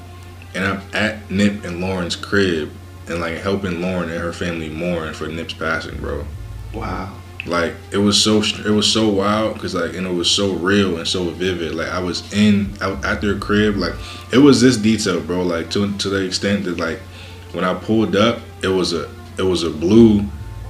[0.54, 2.70] and I'm at Nip and Lauren's crib
[3.08, 6.24] and like helping Lauren and her family mourn for Nip's passing, bro.
[6.72, 7.14] Wow.
[7.46, 10.98] Like it was so it was so wild because like and it was so real
[10.98, 11.74] and so vivid.
[11.74, 13.94] Like I was in out at their crib, like
[14.32, 15.42] it was this detail, bro.
[15.42, 16.98] Like to to the extent that like
[17.52, 20.24] when I pulled up, it was a it was a blue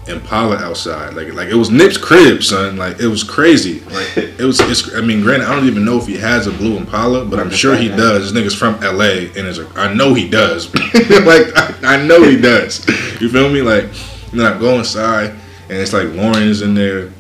[0.07, 1.15] Impala outside.
[1.15, 2.77] Like like it was Nip's crib, son.
[2.77, 3.81] Like it was crazy.
[3.81, 4.61] Like it was.
[4.61, 7.41] It's, I mean, granted, I don't even know if he has a blue Impala, but
[7.41, 8.33] I'm sure he does.
[8.33, 10.73] This nigga's from LA, and it's like I know he does.
[10.75, 12.87] like I, I know he does.
[13.21, 13.61] You feel me?
[13.61, 13.85] Like
[14.31, 15.35] and then I go inside,
[15.71, 17.13] and it's like Lauren's in there,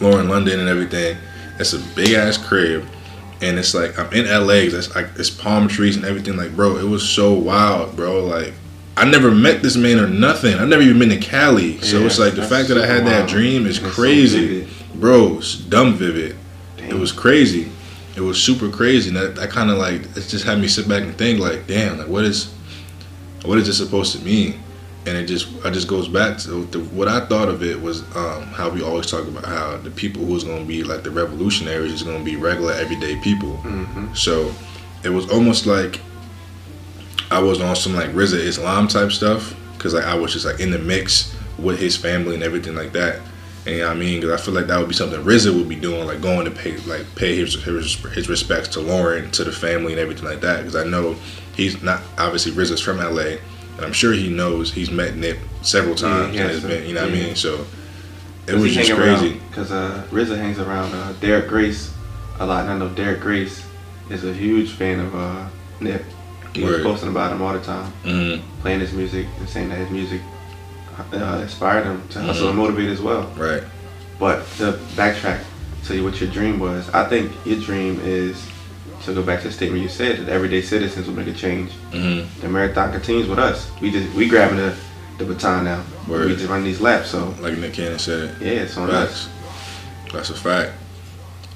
[0.00, 1.18] Lauren London and everything.
[1.58, 2.86] It's a big ass crib.
[3.42, 4.74] And it's like I'm in LA.
[4.74, 6.34] It's like it's palm trees and everything.
[6.36, 8.24] Like, bro, it was so wild, bro.
[8.24, 8.54] Like,
[8.96, 10.54] I never met this man or nothing.
[10.54, 11.78] I've never even been to Cali.
[11.82, 14.62] So Yeah, it's like the fact that I had super that dream is so crazy,
[14.62, 14.68] vivid.
[14.94, 15.38] bro.
[15.38, 16.36] It's dumb vivid.
[16.78, 17.70] It was crazy.
[18.16, 19.08] It was super crazy.
[19.08, 21.66] And that, that kind of like it just had me sit back and think like,
[21.66, 22.54] damn, like what is,
[23.44, 24.58] what is this supposed to mean?
[25.06, 28.00] And it just, I just goes back to the, what I thought of it was
[28.16, 31.92] um, how we always talk about how the people who's gonna be like the revolutionaries
[31.92, 33.58] is gonna be regular everyday people.
[33.64, 34.16] Mhm.
[34.16, 34.50] So
[35.02, 36.00] it was almost like
[37.30, 40.60] I was on some like Rizza Islam type stuff because like I was just like
[40.60, 43.20] in the mix with his family and everything like that.
[43.66, 44.20] And you know what I mean?
[44.20, 46.50] Because I feel like that would be something Rizza would be doing, like going to
[46.50, 50.40] pay like pay his his, his respects to Lauren, to the family, and everything like
[50.42, 50.58] that.
[50.58, 51.16] Because I know
[51.56, 53.36] he's not obviously Rizza's from LA,
[53.76, 56.86] and I'm sure he knows he's met Nip several Yeah, times he and has been,
[56.88, 57.34] you know what I mean?
[57.36, 57.66] So
[58.46, 59.40] it was just crazy.
[59.48, 61.92] Because uh, Rizza hangs around uh, Derek Grace
[62.38, 63.64] a lot, and I know Derek Grace
[64.10, 65.46] is a huge fan of uh,
[65.80, 66.04] Nip.
[66.54, 69.76] He was posting about him all the time, hmm playing his music and saying that
[69.76, 70.20] his music
[71.12, 72.50] uh, inspired him to hustle Mhm.
[72.50, 73.30] and motivate as well.
[73.36, 73.62] Right.
[74.18, 75.40] But to backtrack,
[75.84, 76.88] tell you what your dream was.
[76.90, 78.40] I think your dream is
[79.04, 81.70] to go back to the statement you said that everyday citizens will make a change.
[81.92, 83.70] hmm The marathon continues with us.
[83.80, 84.74] We just we grabbing the,
[85.18, 85.82] the baton now.
[86.08, 86.26] Word.
[86.28, 87.10] We just running these laps.
[87.10, 88.36] So Like Nick Cannon said.
[88.40, 89.28] yeah, it's on us.
[90.12, 90.72] That's a fact.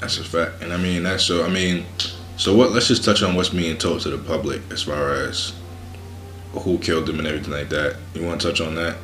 [0.00, 0.62] That's a fact.
[0.62, 1.44] And I mean, that's so.
[1.44, 1.84] I mean,
[2.36, 2.72] so what?
[2.72, 5.52] Let's just touch on what's being told to the public as far as
[6.52, 7.96] who killed them and everything like that.
[8.14, 8.96] You want to touch on that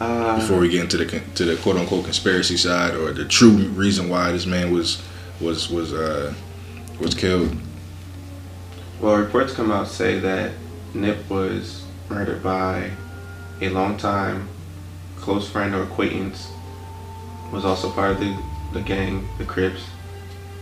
[0.00, 3.50] Uh, before we get into the to the quote unquote conspiracy side or the true
[3.76, 5.00] reason why this man was
[5.40, 6.32] was was uh
[7.00, 7.56] was killed?
[9.00, 10.52] Well, reports come out say that
[10.94, 12.90] Nip was murdered by
[13.60, 14.48] a longtime
[15.16, 16.48] close friend or acquaintance.
[17.52, 18.36] Was also part of the,
[18.72, 19.82] the gang, the Crips.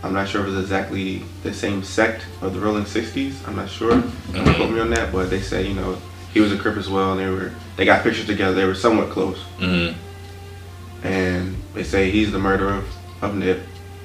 [0.03, 3.41] I'm not sure if it was exactly the same sect of the Rolling Sixties.
[3.47, 4.01] I'm not sure.
[4.33, 5.97] Don't quote me on that, but they say you know
[6.33, 8.53] he was a Crip as well, and they were they got pictures together.
[8.53, 11.07] They were somewhat close, Mm-hmm.
[11.07, 12.85] and they say he's the murderer of,
[13.23, 13.61] of Nip.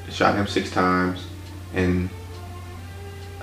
[0.06, 1.26] They shot him six times,
[1.74, 2.08] and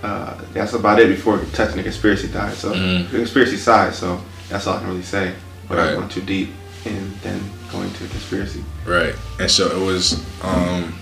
[0.06, 2.54] uh, that's about it before touching the conspiracy side.
[2.56, 3.94] So the conspiracy side.
[3.94, 5.34] So that's all I can really say.
[5.68, 5.89] But Right.
[5.94, 6.50] I went too deep
[6.86, 7.39] and then
[7.72, 8.63] going to the conspiracy.
[8.86, 9.15] Right.
[9.39, 10.94] And so it was um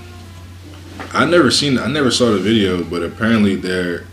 [1.13, 1.78] I never seen.
[1.78, 4.06] I never saw the video, but apparently there,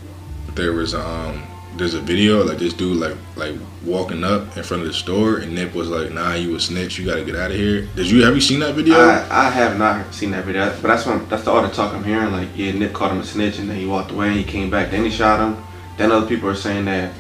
[0.55, 1.43] there was um,
[1.81, 5.39] there's a video like this dude like like walking up in front of the store,
[5.39, 6.99] and Nip was like, "Nah, you a snitch.
[6.99, 8.97] You gotta get out of here." Did you have you seen that video?
[8.97, 11.95] I, I have not seen that video, but that's what that's the all the talk
[11.95, 12.33] I'm hearing.
[12.33, 14.29] Like, yeah, Nip called him a snitch, and then he walked away.
[14.29, 15.65] and He came back, then he shot him.
[15.97, 17.13] Then other people are saying that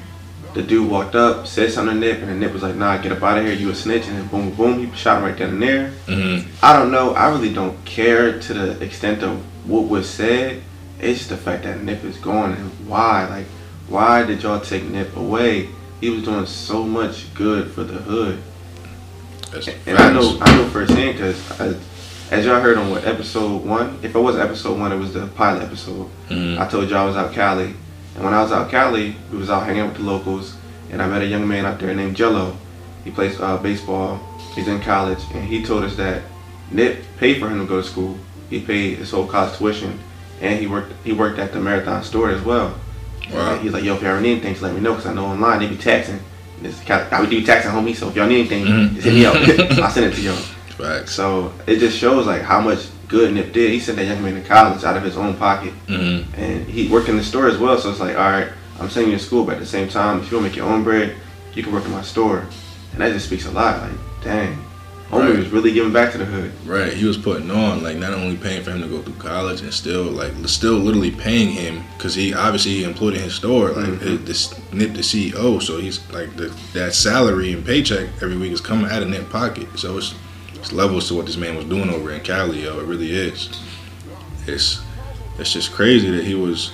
[0.52, 3.12] the dude walked up, said something to Nip, and then Nip was like, "Nah, get
[3.12, 3.54] up out of here.
[3.54, 5.92] You a snitch." And then boom, boom, he shot him right then and there.
[6.06, 6.48] mm-hmm.
[6.62, 7.14] I don't know.
[7.14, 10.62] I really don't care to the extent of what was said.
[10.98, 13.26] It's just the fact that Nip is gone and why.
[13.26, 13.46] Like,
[13.90, 15.68] why did y'all take Nip away?
[16.00, 18.42] He was doing so much good for the hood.
[19.52, 21.60] That's And I know, I know firsthand because
[22.30, 25.26] as, y'all heard on what episode one, if it was episode one, it was the
[25.26, 26.08] pilot episode.
[26.30, 26.58] Mhm.
[26.58, 27.74] I told y'all I was out Cali,
[28.14, 30.54] and when I was out Cali, we was out hanging with the locals,
[30.90, 32.56] and I met a young man out there named Jello.
[33.04, 34.20] He plays uh, baseball.
[34.54, 36.22] He's in college, and he told us that
[36.70, 38.16] Nip paid for him to go to school.
[38.48, 39.98] He paid his whole college tuition,
[40.40, 42.74] and he worked he worked at the Marathon store as well.
[43.32, 43.58] Wow.
[43.58, 45.60] He's like, yo, if y'all need anything, just let me know, cause I know online
[45.60, 46.20] they be taxing.
[46.62, 47.94] This I would do taxing, homie.
[47.96, 48.94] So if y'all need anything, Mhm.
[48.94, 49.34] just hit me up.
[49.84, 50.36] I'll send it to y'all.
[50.36, 51.12] Facts.
[51.14, 53.70] So it just shows like how much good Nip did.
[53.70, 56.40] He sent that young man to college out of his own pocket, Mm-hmm.
[56.40, 57.78] and he worked in the store as well.
[57.78, 60.18] So it's like, all right, I'm sending you to school, but at the same time,
[60.20, 61.14] if you don't make your own bread,
[61.54, 62.44] you can work in my store,
[62.92, 63.80] and that just speaks a lot.
[63.82, 63.90] Like,
[64.22, 64.58] dang,
[65.10, 65.38] homie Right.
[65.38, 66.52] was really giving back to the hood.
[66.64, 69.60] Right, he was putting on like not only paying for him to go through college
[69.60, 73.70] and still like still literally paying him because he obviously he employed in his store
[73.72, 74.24] like Mhm.
[74.24, 78.60] this Nip the CEO, so he's like the, that salary and paycheck every week is
[78.60, 79.66] coming out of Nip pocket.
[79.76, 80.14] So it's,
[80.54, 82.78] it's levels to what this man was doing over in Cali, yo.
[82.80, 83.48] It really is.
[84.46, 84.80] It's
[85.38, 86.70] it's just crazy that he was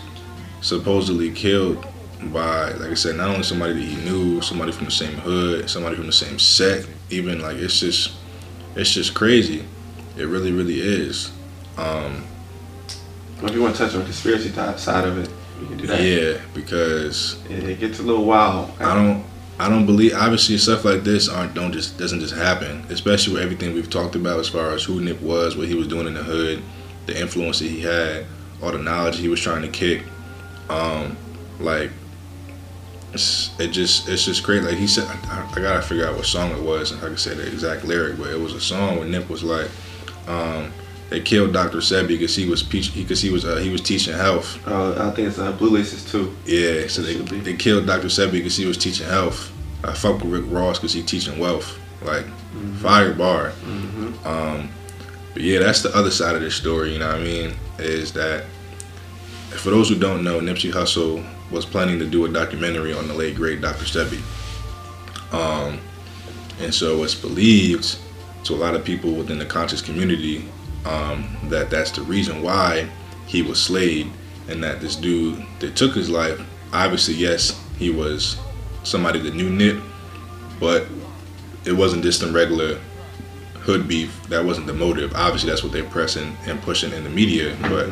[0.60, 1.84] supposedly killed
[2.32, 5.68] by like I said, not only somebody that he knew, somebody from the same hood,
[5.70, 8.10] somebody from the same set, even like it's just
[8.76, 9.64] it's just crazy.
[10.16, 11.32] It really, really is.
[11.76, 12.24] Um,
[13.42, 15.28] If you want to touch on the conspiracy type side of it,
[15.60, 16.00] we can do that.
[16.02, 18.70] yeah, because It, it gets a little wild.
[18.80, 19.24] I don't,
[19.58, 20.14] I don't believe.
[20.14, 22.84] Obviously, stuff like this aren't don't just doesn't just happen.
[22.90, 25.86] Especially with everything we've talked about as far as who Nip was, what he was
[25.88, 26.62] doing in the hood,
[27.06, 28.26] the influence that he had,
[28.62, 30.02] all the knowledge he was trying to kick.
[30.68, 31.16] Um,
[31.60, 31.90] like,
[33.16, 34.62] it's, it just it's just great.
[34.62, 37.16] Like he said, I, I gotta figure out what song it was, and I can
[37.16, 39.68] say the exact lyric, but it was a song where Nip was like,
[40.28, 40.72] um,
[41.10, 41.78] they killed Dr.
[41.78, 44.48] Sebi because he was peach, because he was uh, he was teaching health.
[44.66, 46.34] Uh, I think it's uh, Blue Laces too.
[46.44, 48.08] Yeah, so It they, they killed Dr.
[48.08, 49.52] Sebi because he was teaching health.
[49.84, 51.78] I fuck with Rick Ross because he teaching wealth.
[52.02, 52.26] Like
[52.80, 53.50] fire bar.
[53.50, 54.68] hmm Um,
[55.32, 56.92] but yeah, that's the other side of this story.
[56.92, 57.54] You know what I mean?
[57.78, 58.44] Is that
[59.50, 63.14] for those who don't know, Nipsey Hussle was planning to do a documentary on the
[63.14, 63.84] late great Dr.
[63.84, 64.20] Sebi.
[65.32, 65.80] Um,
[66.60, 67.98] and so it's believed
[68.44, 70.48] to a lot of people within the conscious community
[70.84, 72.88] um, that that's the reason why
[73.26, 74.10] he was slayed,
[74.48, 76.40] and that this dude that took his life,
[76.72, 78.38] obviously, yes, he was
[78.84, 79.82] somebody that knew Nip,
[80.60, 80.86] but
[81.64, 82.78] it wasn't just some regular
[83.54, 84.22] hood beef.
[84.28, 85.12] That wasn't the motive.
[85.16, 87.90] Obviously, that's what they're pressing and pushing in the media, but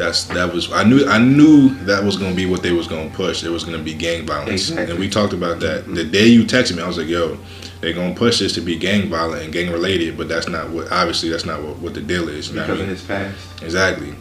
[0.00, 3.10] that's that was I knew I knew that was gonna be what they was gonna
[3.10, 3.44] push.
[3.44, 4.90] It was gonna be gang violence, Exactly.
[4.90, 6.10] and we talked about that the mm-hmm.
[6.10, 6.82] day you texted me.
[6.82, 7.38] I was like, "Yo,
[7.80, 10.90] they're gonna push this to be gang violent and gang related," but that's not what.
[10.90, 12.48] Obviously, that's not what, what the deal is.
[12.48, 12.90] You know what I Because mean?
[12.90, 13.62] of his past.
[13.62, 14.14] Exactly,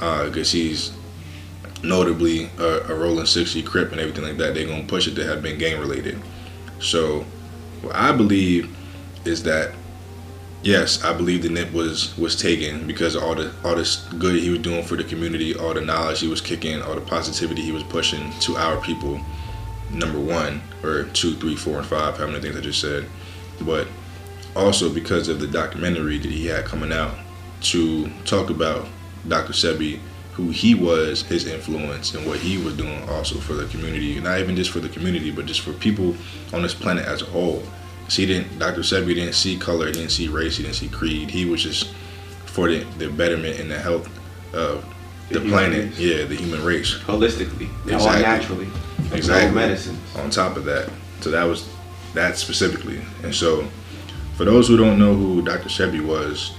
[0.00, 0.92] uh, because he's
[1.82, 4.54] notably a, a rolling sixty crip and everything like that.
[4.54, 6.18] They're gonna push it to have been gang related.
[6.80, 7.26] So,
[7.82, 8.74] what I believe
[9.26, 9.74] is that
[10.62, 14.50] yes, I believe the nip was was taken because all the all this good he
[14.50, 17.72] was doing for the community, all the knowledge he was kicking, all the positivity he
[17.72, 19.20] was pushing to our people.
[19.92, 23.06] Number one or two, three, four, and five, how many things I just said,
[23.62, 23.88] but
[24.54, 27.14] also because of the documentary that he had coming out
[27.62, 28.86] to talk about
[29.28, 29.52] Dr.
[29.52, 29.98] Sebi,
[30.32, 34.18] who he was, his influence, and what he was doing also for the community.
[34.20, 36.14] Not even just for the community, but just for people
[36.52, 37.62] on this planet as a whole.
[38.10, 38.80] 'Cause he didn't, Dr.
[38.80, 41.30] Sebi didn't see color, he didn't see race, he didn't see creed.
[41.30, 41.92] He was just
[42.46, 44.08] for the, the betterment and the health
[44.52, 44.84] of
[45.28, 45.90] the, The planet.
[45.90, 45.98] race.
[46.00, 46.92] Yeah, the human race.
[47.06, 47.68] Holistically.
[47.92, 48.66] All naturally.
[49.12, 49.50] Exactly.
[49.50, 49.96] No medicine.
[50.16, 50.90] on top of that.
[51.20, 51.68] So that was
[52.14, 53.00] that specifically.
[53.22, 53.64] And so,
[54.36, 55.68] for those who don't know who Dr.
[55.68, 56.50] Sebi was,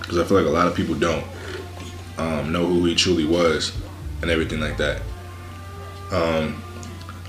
[0.00, 1.24] because I feel like a lot of people don't
[2.18, 3.72] um, know who he truly was
[4.22, 5.02] and everything like that.
[6.12, 6.62] Um,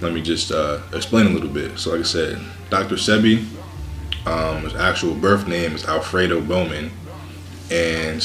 [0.02, 1.80] let me just uh, explain a little bit.
[1.80, 2.96] So, like I said, Dr.
[2.96, 3.46] Sebi,
[4.26, 6.92] um, his actual birth name is Alfredo Bowman,
[7.70, 8.24] and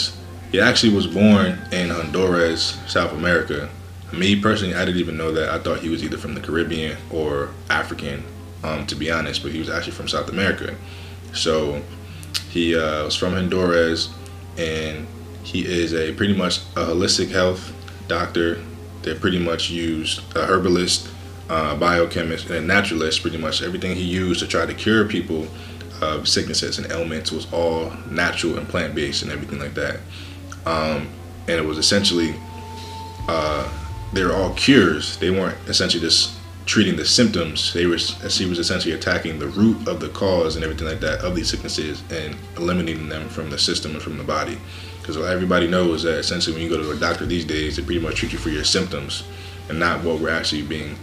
[0.50, 3.68] he actually was born in Honduras, South America.
[4.12, 5.50] Me personally, I didn't even know that.
[5.50, 8.24] I thought he was either from the Caribbean or African,
[8.64, 9.42] um, to be honest.
[9.42, 10.74] But he was actually from South America.
[11.32, 11.82] So
[12.48, 14.12] he uh, was from Honduras,
[14.58, 15.06] and
[15.44, 17.72] he is a pretty much a holistic health
[18.08, 18.60] doctor.
[19.02, 21.08] They pretty much used a herbalist,
[21.48, 23.22] uh, biochemist, and a naturalist.
[23.22, 25.46] Pretty much everything he used to try to cure people
[26.00, 30.00] of sicknesses and ailments was all natural and plant based and everything like that.
[30.66, 31.08] Um,
[31.48, 32.34] and it was essentially
[33.28, 33.68] uh,
[34.12, 35.16] they were all cures.
[35.18, 36.36] They weren't essentially just
[36.66, 37.72] treating the symptoms.
[37.72, 41.20] They were he was essentially attacking the root of the cause and everything like that
[41.20, 44.58] of these sicknesses and eliminating them from the system and from the body.
[45.00, 48.00] Because everybody knows that essentially when you go to a doctor these days, they pretty
[48.00, 49.24] much treat you for your symptoms
[49.68, 50.96] and not what we're actually being,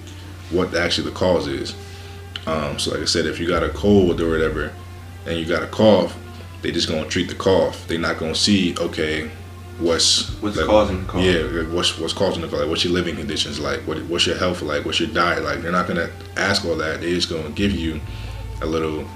[0.51, 1.75] what actually the cause is.
[2.45, 4.71] Um, so like I said, if you got a cold or whatever,
[5.27, 6.17] and you got a cough,
[6.61, 7.87] they just gonna treat the cough.
[7.87, 9.29] They're not gonna see okay
[9.79, 11.23] what's what's like, causing the cough.
[11.23, 12.59] Yeah, what's what's causing the cough?
[12.61, 13.81] Like what's your living conditions like?
[13.81, 14.85] What what's your health like?
[14.85, 15.61] What's your diet like?
[15.61, 17.01] They're not gonna ask all that.
[17.01, 17.99] They're just gonna give you
[18.61, 19.07] a little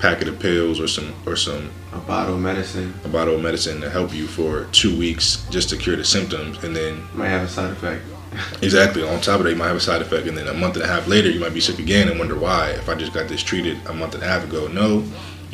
[0.00, 2.92] packet of pills or some or some a bottle of medicine.
[3.04, 6.62] A bottle of medicine to help you for two weeks just to cure the symptoms,
[6.64, 8.02] and then might have a side effect.
[8.62, 9.06] exactly.
[9.06, 10.84] On top of that, you might have a side effect, and then a month and
[10.84, 12.70] a half later, you might be sick again and wonder why.
[12.70, 15.04] If I just got this treated a month and a half ago, no,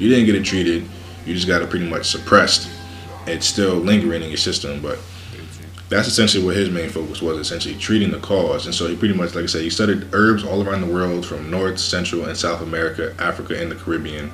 [0.00, 0.88] you didn't get it treated.
[1.26, 2.70] You just got it pretty much suppressed
[3.26, 4.80] it's still lingering in your system.
[4.80, 4.98] But
[5.88, 8.66] that's essentially what his main focus was, essentially treating the cause.
[8.66, 11.26] And so he pretty much, like I said, he studied herbs all around the world
[11.26, 14.30] from North, Central, and South America, Africa, and the Caribbean.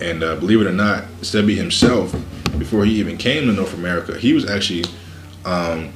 [0.00, 2.12] And uh, believe it or not, Sebi himself,
[2.58, 4.84] before he even came to North America, he was actually
[5.44, 5.92] um.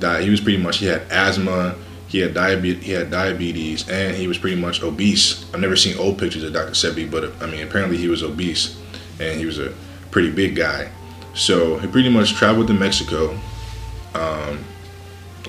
[0.00, 1.74] He was pretty much he had asthma,
[2.08, 5.44] he had diabetes, he had diabetes, and he was pretty much obese.
[5.52, 6.72] I've never seen old pictures of Dr.
[6.72, 8.80] Sebi, but I mean, apparently he was obese,
[9.20, 9.74] and he was a
[10.10, 10.90] pretty big guy.
[11.34, 13.38] So he pretty much traveled to Mexico
[14.14, 14.64] um,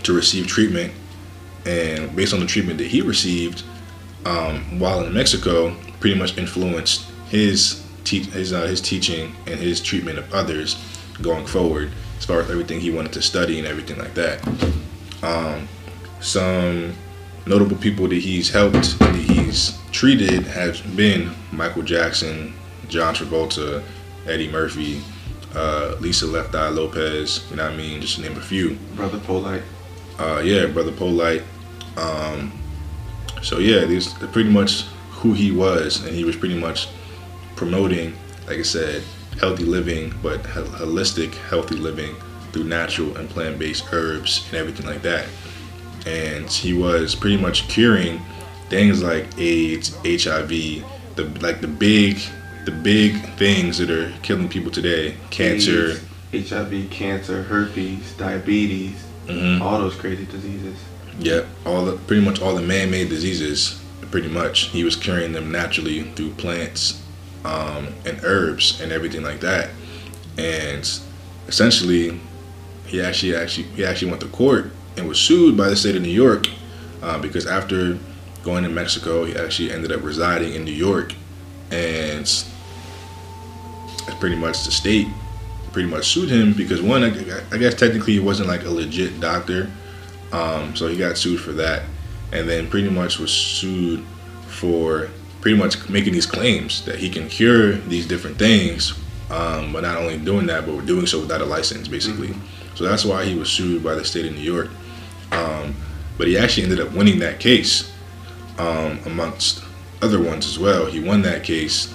[0.04, 0.94] to receive treatment,
[1.66, 3.64] and based on the treatment that he received
[4.26, 9.82] um, while in Mexico, pretty much influenced his te- his uh, his teaching and his
[9.82, 10.76] treatment of others
[11.22, 14.46] going forward, as far as everything he wanted to study and everything like that.
[15.24, 15.68] Um,
[16.20, 16.94] some
[17.46, 22.54] notable people that he's helped, that he's treated, have been Michael Jackson,
[22.88, 23.84] John Travolta,
[24.28, 25.02] Eddie Murphy,
[25.56, 28.02] uh, Lisa Left Eye Lopez, you know what I mean?
[28.02, 28.76] Just to name a few.
[28.96, 29.64] Brother Polite.
[30.20, 31.44] Uh, yeah, Brother Polite.
[31.98, 32.52] Um,
[33.42, 36.90] so yeah, these pretty much who he was, and he was pretty much
[37.56, 38.16] promoting,
[38.48, 39.04] like I said,
[39.40, 42.16] healthy living, but holistic healthy living
[42.52, 45.28] through natural and plant-based herbs and everything like that.
[46.06, 48.22] And he was pretty much curing
[48.70, 52.20] things like AIDS, HIV, the like the big
[52.66, 55.16] the big things that are killing people today.
[55.32, 56.00] Cancer.
[56.32, 59.62] AIDS, hiv cancer herpes diabetes mm-hmm.
[59.62, 60.78] all those crazy diseases.
[61.20, 63.82] Yeah all the pretty much all the man-made diseases
[64.12, 64.66] pretty much.
[64.70, 67.02] He was curing them naturally through plants
[67.46, 69.70] um, and herbs and everything like that.
[70.38, 70.90] And
[71.48, 72.20] essentially
[72.86, 76.02] he actually actually he actually went to court and was sued by the state of
[76.02, 76.48] new york
[77.02, 77.98] uh, because after
[78.44, 81.14] going to mexico he actually ended up residing in new york
[81.72, 82.46] and
[84.20, 85.08] pretty much the state
[85.72, 87.10] pretty much sued him because one, I,
[87.52, 89.70] I guess technically he wasn't like a legit doctor,
[90.32, 91.84] um, so he got sued for that,
[92.32, 94.04] and then pretty much was sued
[94.48, 95.10] for
[95.42, 98.94] pretty much making these claims that he can cure these different things,
[99.30, 102.30] um, but not only doing that, but doing so without a license, basically.
[102.30, 102.76] Mm-hmm.
[102.76, 104.70] So that's why he was sued by the state of New York.
[105.32, 105.76] Um,
[106.18, 107.92] but he actually ended up winning that case,
[108.58, 109.64] um, amongst
[110.02, 110.86] other ones as well.
[110.86, 111.94] He won that case,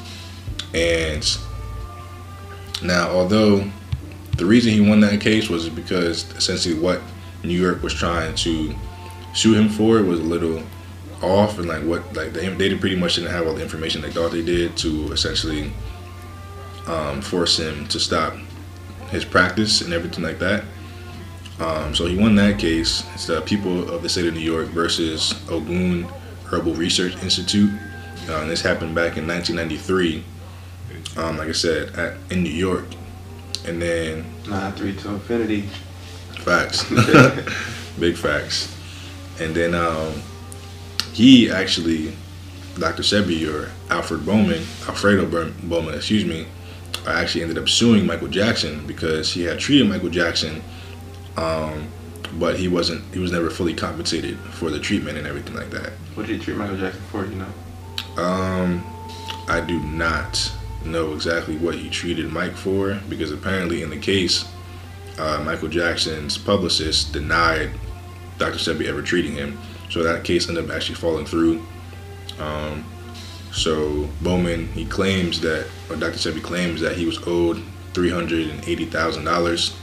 [0.72, 1.26] and
[2.82, 3.70] now, although
[4.36, 7.00] the reason he won that case was because essentially what
[7.42, 8.74] New York was trying to
[9.32, 10.62] sue him for was a little
[11.22, 14.10] off, and like what like they they pretty much didn't have all the information they
[14.10, 15.72] thought they did to essentially
[16.86, 18.34] um, force him to stop
[19.10, 20.64] his practice and everything like that.
[21.60, 23.04] Um, so he won that case.
[23.14, 26.04] It's the people of the state of New York versus Ogun
[26.44, 27.70] Herbal Research Institute.
[28.28, 30.24] Uh, this happened back in 1993
[31.16, 32.86] um, like I said, at, in New York,
[33.66, 35.62] and then nine three to infinity.
[36.42, 36.84] Facts,
[37.98, 38.74] big facts,
[39.40, 40.12] and then um,
[41.12, 42.14] he actually,
[42.78, 43.02] Dr.
[43.02, 45.26] Sebi or Alfred Bowman, Alfredo
[45.62, 46.46] Bowman, excuse me,
[47.06, 50.62] actually ended up suing Michael Jackson because he had treated Michael Jackson,
[51.36, 51.88] um,
[52.38, 53.02] but he wasn't.
[53.12, 55.92] He was never fully compensated for the treatment and everything like that.
[56.14, 57.26] What did he treat Michael Jackson for?
[57.26, 58.22] You know?
[58.22, 58.84] Um,
[59.48, 60.52] I do not
[60.84, 64.44] know exactly what he treated Mike for because apparently in the case,
[65.18, 67.70] uh, Michael Jackson's publicist denied
[68.38, 68.58] Dr.
[68.58, 69.58] Sebi ever treating him.
[69.90, 71.64] So that case ended up actually falling through.
[72.40, 72.84] Um,
[73.52, 76.18] so Bowman, he claims that, or Dr.
[76.18, 77.62] Sebi claims that he was owed
[77.92, 79.76] $380,000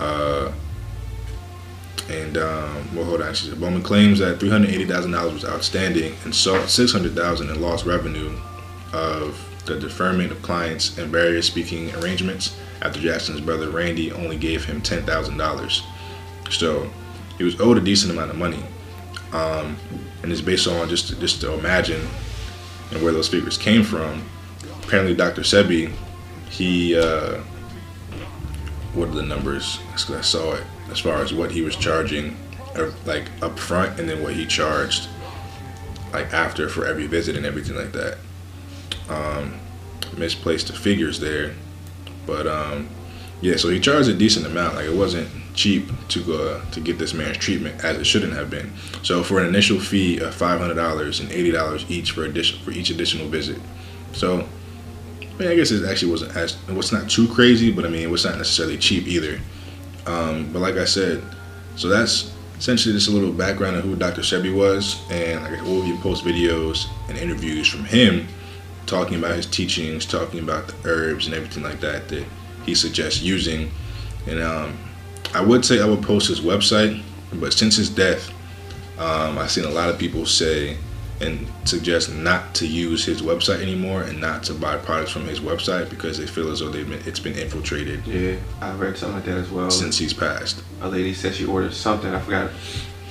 [0.00, 0.52] Uh,
[2.08, 3.34] and um, well, hold on.
[3.34, 7.50] She said Bowman claims that three hundred eighty thousand dollars was outstanding and hundred thousand
[7.50, 8.36] in lost revenue
[8.92, 14.64] of the deferment of clients and various speaking arrangements after Jackson's brother Randy only gave
[14.64, 15.82] him ten thousand dollars.
[16.50, 16.90] So
[17.38, 18.62] he was owed a decent amount of money,
[19.32, 19.76] um,
[20.22, 22.06] and it's based on just just to imagine
[22.90, 24.22] and where those figures came from.
[24.84, 25.40] Apparently, Dr.
[25.40, 25.90] Sebi,
[26.50, 27.38] he uh,
[28.92, 29.78] what are the numbers?
[29.92, 32.36] I saw it as far as what he was charging,
[32.76, 35.08] uh, like up front, and then what he charged
[36.12, 38.18] like after for every visit and everything like that.
[39.08, 39.60] Um,
[40.16, 41.54] misplaced the figures there,
[42.26, 42.88] but um,
[43.40, 43.56] yeah.
[43.56, 44.76] So he charged a decent amount.
[44.76, 48.50] Like it wasn't cheap to go to get this man's treatment as it shouldn't have
[48.50, 48.72] been.
[49.02, 52.60] So for an initial fee of five hundred dollars and eighty dollars each for addition
[52.60, 53.60] for each additional visit.
[54.12, 54.46] So
[55.20, 57.88] I mean, I guess it actually wasn't as it was not too crazy, but I
[57.88, 59.40] mean, it was not necessarily cheap either.
[60.06, 61.22] Um, but like I said,
[61.76, 64.20] so that's essentially just a little background of who Dr.
[64.20, 68.26] Sebi was, and like we'll be post videos and interviews from him,
[68.86, 72.24] talking about his teachings, talking about the herbs and everything like that that
[72.64, 73.70] he suggests using.
[74.26, 74.76] And um,
[75.34, 77.02] I would say I would post his website,
[77.34, 78.30] but since his death,
[78.98, 80.76] um, I've seen a lot of people say
[81.20, 85.40] and suggest not to use his website anymore and not to buy products from his
[85.40, 88.06] website because they feel as though they've been it's been infiltrated.
[88.06, 89.70] Yeah, I've read something like that as well.
[89.70, 92.12] Since he's passed, a lady said she ordered something.
[92.12, 92.50] I forgot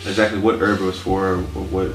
[0.06, 1.92] exactly what herb it was for or what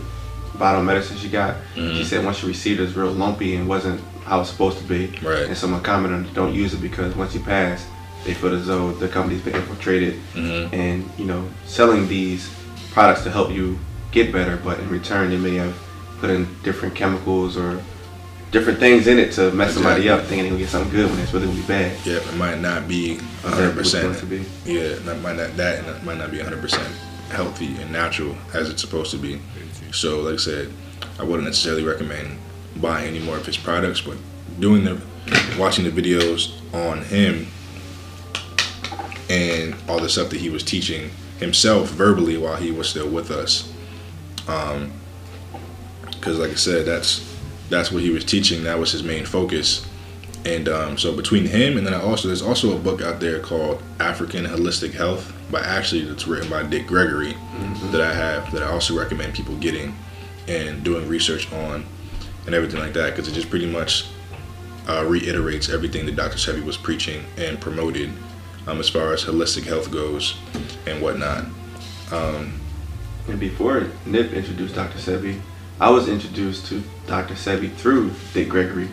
[0.59, 1.57] bottle of medicine she got.
[1.75, 1.97] Mm-hmm.
[1.97, 4.79] She said once she received it, it was real lumpy and wasn't how it's supposed
[4.79, 5.07] to be.
[5.23, 5.47] Right.
[5.47, 7.87] And someone commented, "Don't use it because once you pass,
[8.25, 10.75] they feel as though the company's been infiltrated mm-hmm.
[10.75, 12.53] and you know selling these
[12.91, 13.79] products to help you
[14.11, 15.75] get better, but in return they may have
[16.21, 17.83] put in different chemicals or
[18.51, 19.83] different things in it to mess exactly.
[19.83, 22.07] somebody up, thinking they're gonna get something good when it's really gonna be bad.
[22.07, 23.75] Yeah, it might not be 100.
[23.75, 24.17] percent
[24.65, 26.95] Yeah, that might not that might not be 100 percent
[27.31, 29.41] healthy and natural as it's supposed to be.
[29.93, 30.73] So, like I said,
[31.19, 32.39] I wouldn't necessarily recommend
[32.77, 34.17] buying any more of his products, but
[34.59, 35.01] doing the
[35.59, 37.47] watching the videos on him
[39.29, 43.31] and all the stuff that he was teaching himself verbally while he was still with
[43.31, 43.73] us.
[44.49, 44.93] Um,
[46.19, 47.25] because like I said, that's
[47.69, 48.65] that's what he was teaching.
[48.65, 49.87] That was his main focus.
[50.45, 53.41] And um, so between him and then I also there's also a book out there
[53.41, 57.93] called African Holistic Health by actually that's written by Dick Gregory mm-hmm.
[57.93, 59.95] that I have that I also recommend people getting
[60.47, 61.85] and doing research on
[62.47, 64.07] and everything like that because it just pretty much
[64.89, 66.37] uh, reiterates everything that Dr.
[66.37, 68.11] Sebi was preaching and promoted
[68.67, 70.37] um, as far as holistic health goes
[70.87, 71.45] and whatnot.
[72.11, 72.59] Um,
[73.29, 74.99] and before Nip introduced Dr.
[74.99, 75.41] Sebi,
[75.81, 77.35] I was introduced to Dr.
[77.35, 78.89] Sebi through Dick Gregory.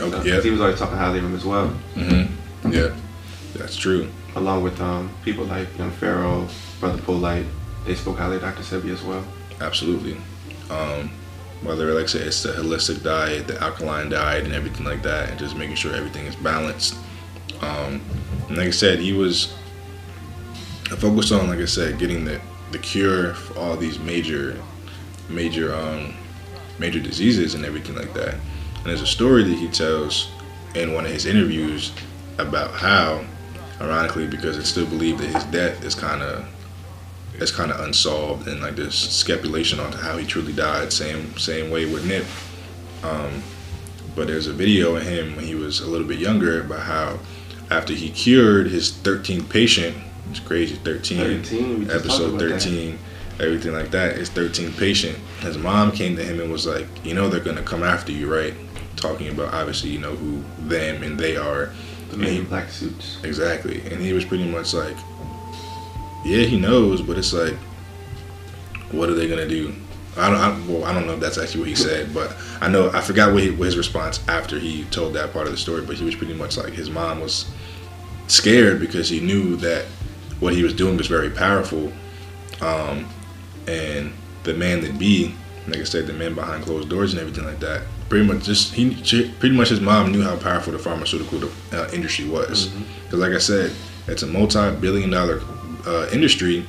[0.00, 0.16] Okay.
[0.16, 0.40] Uh, yeah.
[0.40, 1.68] He was always talking highly of him as well.
[1.94, 2.72] Mm-hmm.
[2.72, 2.96] Yeah,
[3.54, 4.08] that's true.
[4.36, 7.46] Along with um, people like Young Pharaoh, Brother Polite,
[7.84, 8.62] they spoke highly of Dr.
[8.62, 9.24] Sebi as well.
[9.60, 10.16] Absolutely.
[10.70, 11.10] Um,
[11.62, 15.28] whether like I said, it's the holistic diet, the alkaline diet, and everything like that,
[15.28, 16.94] and just making sure everything is balanced.
[17.60, 18.00] Um,
[18.48, 19.54] and like I said, he was
[20.98, 24.56] focused on, like I said, getting the the cure for all these major
[25.28, 26.14] major um,
[26.80, 28.34] major diseases and everything like that.
[28.34, 30.30] And there's a story that he tells
[30.74, 31.92] in one of his interviews
[32.38, 33.24] about how,
[33.80, 36.46] ironically, because it's still believed that his death is kind of
[37.34, 40.92] is kind of unsolved and like there's speculation on how he truly died.
[40.92, 42.24] Same same way with Nip.
[43.02, 43.42] Um,
[44.14, 47.18] but there's a video of him when he was a little bit younger about how
[47.70, 49.96] after he cured his 13th patient,
[50.30, 52.98] it's crazy, 13, 13 episode 13
[53.40, 54.16] everything like that.
[54.16, 57.62] His 13th patient, his mom came to him and was like, you know, they're gonna
[57.62, 58.54] come after you, right?
[58.96, 61.70] Talking about obviously, you know, who them and they are.
[62.10, 63.22] The men in black suits.
[63.22, 64.96] Exactly, and he was pretty much like,
[66.24, 67.54] yeah, he knows, but it's like,
[68.90, 69.74] what are they gonna do?
[70.16, 70.38] I don't.
[70.38, 73.00] I, well, I don't know if that's actually what he said, but I know I
[73.00, 75.82] forgot what, he, what his response after he told that part of the story.
[75.82, 77.50] But he was pretty much like his mom was
[78.26, 79.84] scared because he knew that
[80.40, 81.92] what he was doing was very powerful,
[82.60, 83.08] um,
[83.66, 84.12] and
[84.44, 85.34] the man that be,
[85.68, 87.82] like I said, the man behind closed doors and everything like that.
[88.08, 88.94] Pretty much, just he,
[89.38, 92.66] pretty much his mom knew how powerful the pharmaceutical uh, industry was.
[92.66, 93.20] Because, mm-hmm.
[93.20, 93.72] like I said,
[94.08, 95.40] it's a multi-billion-dollar
[95.86, 96.66] uh, industry,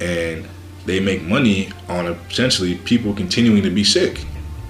[0.00, 0.46] and
[0.84, 4.24] they make money on essentially people continuing to be sick.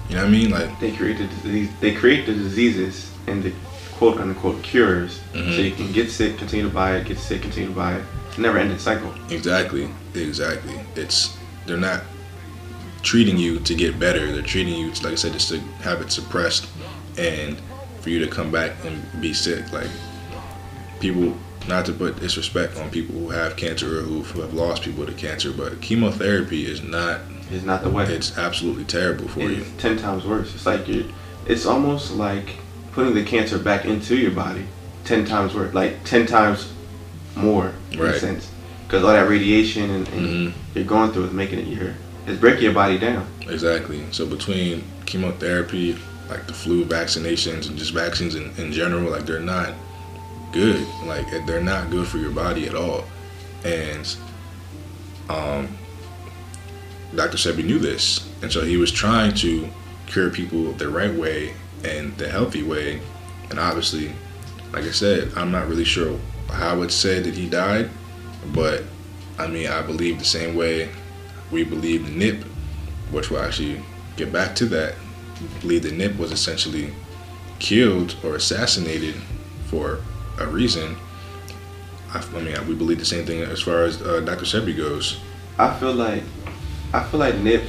[0.09, 0.49] You know what I mean?
[0.49, 3.53] Like they create the disease, they create the diseases and the
[3.93, 5.51] quote unquote cures, mm-hmm.
[5.51, 8.03] so you can get sick, continue to buy it, get sick, continue to buy it.
[8.39, 9.13] Never ending cycle.
[9.29, 10.79] Exactly, exactly.
[10.95, 11.36] It's
[11.67, 12.01] they're not
[13.03, 14.31] treating you to get better.
[14.31, 16.67] They're treating you, like I said, just to have it suppressed
[17.17, 17.57] and
[18.01, 19.71] for you to come back and be sick.
[19.71, 19.89] Like
[20.99, 21.37] people
[21.67, 25.13] not to put disrespect on people who have cancer or who, have lost people to
[25.13, 27.21] cancer, but chemotherapy is not.
[27.51, 28.05] It's not the way.
[28.05, 29.65] It's absolutely terrible for it's you.
[29.77, 30.53] ten times worse.
[30.55, 31.09] It's like you.
[31.45, 32.57] It's almost like
[32.91, 34.65] putting the cancer back into your body.
[35.05, 35.73] Ten times worse.
[35.73, 36.71] Like ten times
[37.35, 37.71] more.
[37.91, 38.15] In Right.
[38.15, 38.51] a sense.
[38.87, 41.93] Because all that radiation and, and hmm you're going through is making it your.
[42.27, 43.27] It's breaking your body down.
[43.47, 44.03] Exactly.
[44.11, 45.97] So between chemotherapy,
[46.29, 49.73] like the flu vaccinations and just vaccines in, in general, like they're not
[50.51, 50.85] good.
[51.05, 53.05] Like they're not good for your body at all.
[53.65, 54.15] And
[55.29, 55.67] um,
[57.15, 57.37] Dr.
[57.37, 59.67] Sebi knew this, and so he was trying to
[60.05, 63.01] cure people the right way and the healthy way.
[63.49, 64.11] And obviously,
[64.73, 66.19] like I said, I'm not really sure
[66.49, 67.89] how it's said that he died,
[68.53, 68.83] but
[69.37, 70.89] I mean, I believe the same way
[71.51, 72.43] we believe the Nip,
[73.11, 73.81] which we'll actually
[74.15, 74.95] get back to that.
[75.61, 76.91] Believe the Nip was essentially
[77.59, 79.15] killed or assassinated
[79.65, 79.99] for
[80.39, 80.95] a reason.
[82.13, 84.45] I, I mean, we believe the same thing as far as uh, Dr.
[84.45, 85.19] Sebi goes.
[85.57, 86.23] I feel like
[86.93, 87.63] I feel like Nip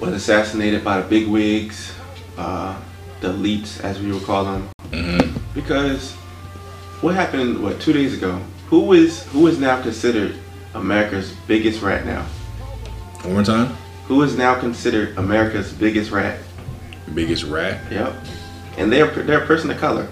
[0.00, 1.92] was assassinated by the big wigs,
[2.36, 2.78] uh,
[3.20, 6.12] the elites as we would call them, hmm because
[7.00, 8.40] what happened what two days ago?
[8.68, 10.34] Who is who is now considered
[10.74, 12.22] America's biggest rat now?
[13.22, 13.76] One more time.
[14.08, 16.38] Who is now considered America's biggest rat?
[17.06, 17.80] The biggest rat.
[17.90, 18.14] Yep.
[18.78, 20.08] And they're they're a person of color.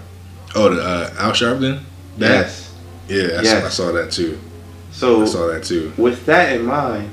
[0.54, 1.82] Oh, the, uh, Al Sharpton.
[2.18, 2.30] That?
[2.30, 2.74] Yes.
[3.08, 3.60] Yeah, I, Yes.
[3.60, 4.38] saw, I saw that too.
[4.92, 5.92] So I saw that too.
[5.96, 7.10] with that in mind,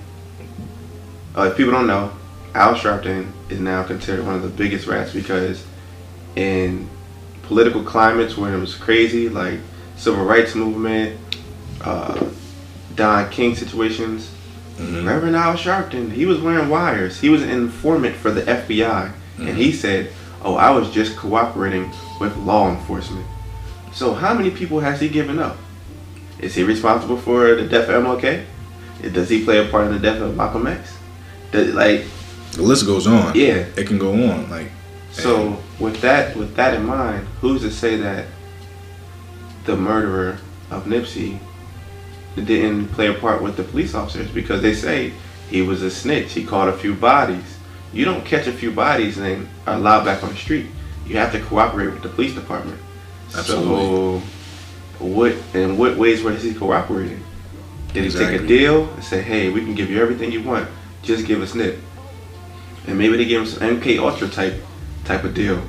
[1.35, 2.11] uh, if people don't know,
[2.53, 5.63] Al Sharpton is now considered one of the biggest rats because
[6.35, 6.87] in
[7.43, 9.59] political climates where it was crazy, like
[9.97, 11.19] civil rights movement,
[11.83, 12.29] uh,
[12.95, 14.29] Don King situations,
[14.77, 17.19] hmm Reverend Al Sharpton, he was wearing wires.
[17.19, 20.11] He was an informant for the FBI, and he said,
[20.43, 23.25] "Oh, I was just cooperating with law enforcement."
[23.93, 25.57] So, how many people has he given up?
[26.39, 28.45] Is he responsible for the death of MLK?
[29.13, 30.93] Does he play a part in the death of Malcolm X?
[31.51, 32.05] Does, like,
[32.53, 33.33] The list goes on.
[33.35, 33.65] yeah.
[33.75, 34.49] It can go on.
[34.49, 34.71] Like,
[35.11, 38.25] So, with that, with that in mind, who's to say that
[39.65, 40.37] the murderer
[40.69, 41.39] of Nipsey
[42.35, 44.29] didn't play a part with the police officers?
[44.29, 45.13] Because they say
[45.49, 46.33] he was a snitch.
[46.33, 47.57] He caught a few bodies.
[47.93, 50.67] You don't catch a few bodies and then are allowed back on the street.
[51.05, 52.79] You have to cooperate with the police department.
[53.35, 53.75] Absolutely.
[53.75, 54.21] So,
[54.99, 57.23] what in what ways was he cooperating?
[57.93, 60.69] Did he take a deal and say, "Hey, we can give you everything you want,
[61.01, 61.79] just give us Nip"?
[62.87, 64.63] And maybe they gave him some MK Ultra type
[65.03, 65.61] type of deal.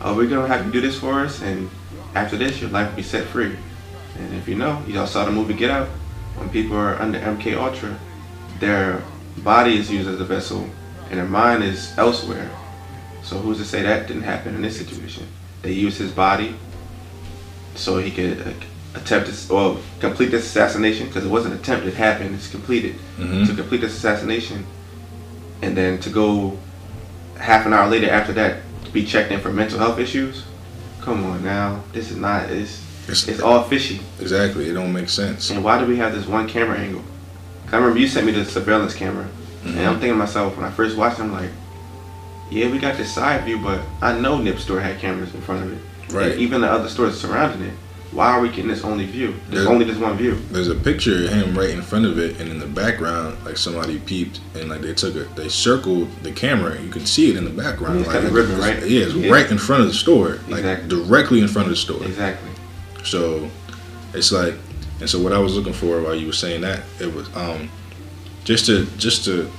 [0.00, 1.68] Oh, we're gonna have you do this for us, and
[2.14, 3.56] after this, your life will be set free.
[4.18, 5.88] And if you know, y'all saw the movie Get Out.
[6.36, 7.98] When people are under MK Ultra,
[8.60, 9.02] their
[9.38, 10.68] body is used as a vessel,
[11.10, 12.50] and their mind is elsewhere.
[13.22, 15.26] So who's to say that didn't happen in this situation?
[15.62, 16.54] They used his body
[17.74, 18.52] so he could uh,
[18.94, 22.34] attempt this, well, complete this assassination because it wasn't an attempt; it happened.
[22.34, 23.46] It's completed mhm.
[23.46, 24.66] to complete this assassination,
[25.62, 26.58] and then to go
[27.38, 30.44] half an hour later after that to be checked in for mental health issues.
[31.00, 34.00] Come on now, this is not it's It's, it's all fishy.
[34.20, 34.68] exactly.
[34.68, 35.50] It don't make sense.
[35.50, 37.02] And why do we have this one camera angle?
[37.72, 39.28] I remember you sent me the surveillance camera,
[39.64, 39.92] and I'm mm-hmm.
[39.94, 41.50] thinking to myself when I first watched, it, I'm like,
[42.50, 45.64] yeah, we got this side view, but I know Nip store had cameras in front
[45.64, 46.32] of it, Right.
[46.32, 47.74] And even the other stores surrounding it.
[48.12, 49.34] Why are we getting this only view?
[49.50, 49.70] There's Yeah.
[49.70, 50.38] only this one view.
[50.52, 53.58] There's a picture of him right in front of it, and in the background, like
[53.58, 56.80] somebody peeped and like they took it, they circled the camera.
[56.80, 58.00] You could see it in the background.
[58.00, 58.78] It's like ribbon, right?
[58.86, 59.30] Yeah, it's Yeah.
[59.32, 60.88] right in front of the store, like Exactly.
[60.88, 62.04] directly in front of the store.
[62.04, 62.50] Exactly.
[63.06, 63.50] So
[64.14, 64.54] it's like,
[65.00, 67.70] and so what I was looking for while you were saying that it was um,
[68.44, 69.50] just to just to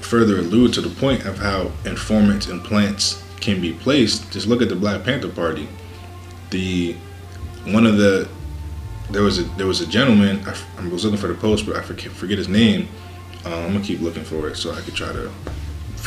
[0.00, 4.30] further allude to the point of how informants and plants can be placed.
[4.32, 5.68] Just look at the Black Panther Party.
[6.50, 6.96] The
[7.66, 8.28] one of the
[9.10, 11.82] there was a there was a gentleman I was looking for the post, but I
[11.82, 12.88] forget, forget his name.
[13.44, 15.30] Um, I'm gonna keep looking for it so I could try to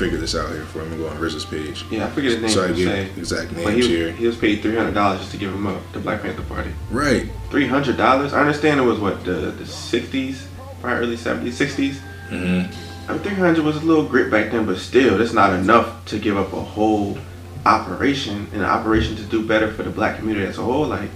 [0.01, 0.91] figure this out here for him.
[0.93, 1.85] I'm go on Riz's page.
[1.91, 2.49] Yeah, I forget his name.
[2.49, 4.11] So I get exact But names he, here.
[4.11, 5.79] he was paid three hundred dollars just to give him up.
[5.93, 6.71] The Black Panther Party.
[6.89, 7.29] Right.
[7.51, 8.33] Three hundred dollars.
[8.33, 10.47] I understand it was what the the sixties,
[10.81, 11.99] probably early seventies, sixties.
[12.29, 12.63] hmm
[13.07, 16.03] I mean, three hundred was a little grit back then, but still, that's not enough
[16.05, 17.17] to give up a whole
[17.65, 20.87] operation and an operation to do better for the black community as a whole.
[20.87, 21.09] Like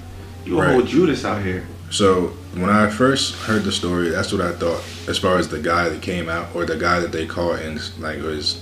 [0.45, 0.71] you a Right.
[0.73, 1.65] whole Judas out here.
[1.89, 4.81] So when I first heard the story, that's what I thought.
[5.07, 7.79] As far as the guy that came out, or the guy that they caught and
[7.99, 8.61] like was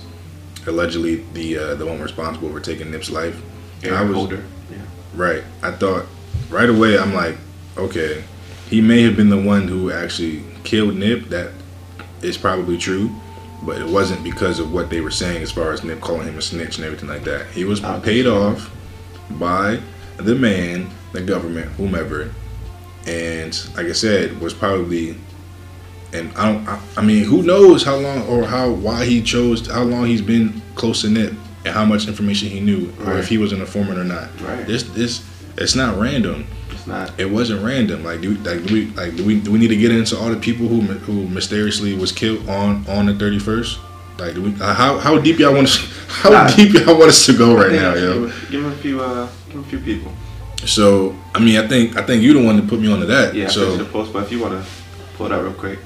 [0.66, 3.40] allegedly the uh, the one responsible for taking Nip's life.
[3.82, 4.44] And I was Holder.
[4.70, 4.78] Yeah.
[5.14, 5.44] right.
[5.62, 6.06] I thought
[6.50, 6.98] right away.
[6.98, 7.36] I'm like,
[7.76, 8.24] okay,
[8.70, 11.28] he may have been the one who actually killed Nip.
[11.28, 11.50] That
[12.22, 13.10] is probably true,
[13.62, 16.38] but it wasn't because of what they were saying as far as Nip calling him
[16.38, 17.46] a snitch and everything like that.
[17.48, 18.70] He was paid off
[19.32, 19.80] by
[20.16, 22.32] the man, the government, whomever,
[23.06, 25.16] and like I said, was probably.
[26.14, 26.68] And I don't.
[26.68, 30.22] I, I mean, who knows how long or how why he chose how long he's
[30.22, 31.32] been close to Nip
[31.64, 34.28] and how much information he knew or if he was an informant or not.
[34.40, 34.64] Right.
[34.66, 35.24] This this
[35.56, 36.46] it's not random.
[36.70, 37.18] It's not.
[37.18, 38.04] It wasn't random.
[38.04, 40.16] Like do we, like do we like do we do we need to get into
[40.16, 43.80] all the people who who mysteriously was killed on on the thirty first?
[44.18, 45.76] Like do we uh, how how deep y'all want us,
[46.08, 46.46] how Nah.
[46.54, 48.26] deep y'all want us to go right now, give, yo?
[48.50, 49.00] give him a few.
[49.02, 50.12] Uh, give him a few people.
[50.64, 53.34] So I mean I think I think you the one that put me onto that.
[53.34, 53.48] Yeah.
[53.48, 54.70] So the post, but if you want to
[55.16, 55.78] pull it up real quick.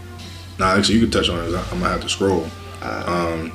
[0.59, 1.47] Nah, actually you could touch on it.
[1.47, 2.47] I'm gonna have to scroll.
[2.83, 3.53] Uh, Um,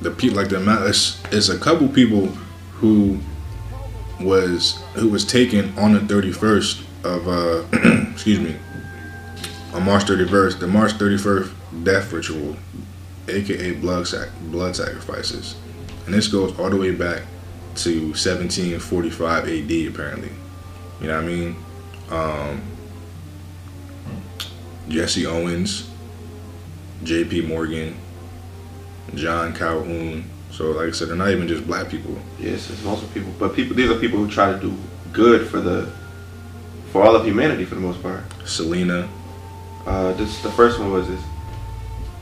[0.00, 2.26] the people like the amount it's, it's a couple people
[2.80, 3.18] who
[4.20, 7.64] was who was taken on the 31st of uh
[8.12, 8.56] excuse me
[9.74, 11.52] on March 31st the March 31st
[11.84, 12.56] death ritual
[13.28, 15.54] aka blood sac- blood sacrifices
[16.06, 17.22] and this goes all the way back
[17.74, 20.30] to 1745 AD apparently
[21.00, 21.56] you know what I mean
[22.10, 22.60] um
[24.90, 25.88] Jesse Owens
[27.04, 27.96] JP Morgan
[29.14, 30.24] John Calhoun.
[30.50, 32.14] So like I said, they're not even just black people.
[32.38, 33.74] yes, it's multiple people, but people.
[33.74, 34.76] These are people who try to do
[35.12, 35.90] good for the,
[36.92, 38.22] for all of humanity for the most part.
[38.44, 39.08] Selena,
[39.86, 41.22] Uh, this the first one was this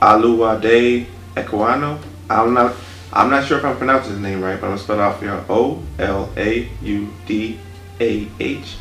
[0.01, 1.99] Aluwade Ekwano.
[2.29, 2.75] I'm not
[3.11, 5.19] I'm not sure if I'm pronouncing his name right, but I'm gonna spell it out
[5.19, 5.45] for y'all.
[5.49, 7.59] O L A U D
[7.99, 8.77] A H.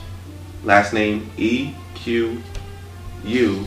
[0.65, 2.43] Last name E Q
[3.25, 3.67] U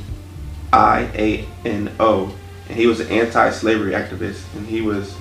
[0.73, 2.33] I A N O.
[2.69, 5.13] And he was an anti-slavery activist, and he was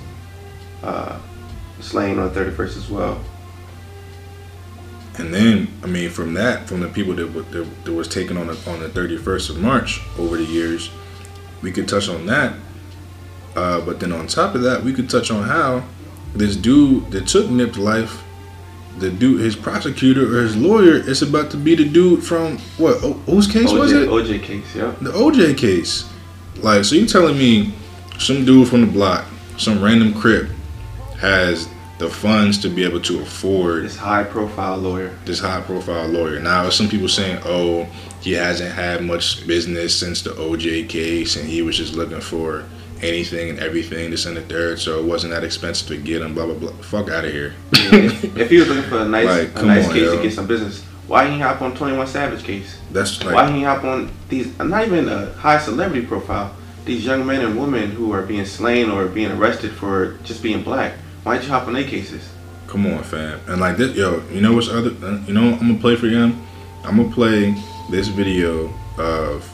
[0.83, 1.19] uh,
[1.81, 3.19] slain on the 31st as well.
[5.17, 8.47] and then I mean from that, from the people that that, that was taken on
[8.47, 10.89] the on the 31st of March over the years,
[11.61, 12.55] we could touch on that.
[13.55, 15.83] Uh, but then on top of that, we could touch on how
[16.33, 18.23] this dude that took Nip's life,
[18.97, 23.03] the dude, his prosecutor or his lawyer, is about to be the dude from what?
[23.03, 24.09] O, whose case was OJ, it?
[24.09, 24.93] OJ case, yeah.
[25.01, 26.09] The OJ case.
[26.57, 27.73] Like, so you telling me
[28.19, 29.25] some dude from the block,
[29.57, 30.49] some random crip,
[31.19, 31.67] has
[31.97, 35.15] the funds to be able to afford This high-profile lawyer.
[35.25, 36.39] this high profile lawyer.
[36.39, 37.87] Now, some people saying, oh,
[38.21, 42.65] he hasn't had much business since the OJ case and he was just looking for
[43.03, 46.33] anything and everything, this and the third, so it wasn't that expensive to get him,
[46.33, 46.71] blah, blah, blah.
[46.81, 47.53] Fuck out of here.
[47.71, 50.15] if, he was looking for a nice, Like, a nice on, case yo.
[50.15, 52.79] to get some business, why he hop on Twenty One Savage case?
[52.91, 54.57] That's why like, he hop on these?
[54.59, 56.55] Not even a high celebrity profile.
[56.85, 60.63] These young men and women who are being slain or being arrested for just being
[60.63, 60.93] black.
[61.23, 62.27] Why'd you hop on their cases?
[62.71, 63.39] come on, fam.
[63.47, 65.97] And like this, yo, you know what's other, uh, you know what I'm gonna play
[65.97, 66.41] for them?
[66.85, 67.53] I'm gonna play
[67.89, 69.51] this video of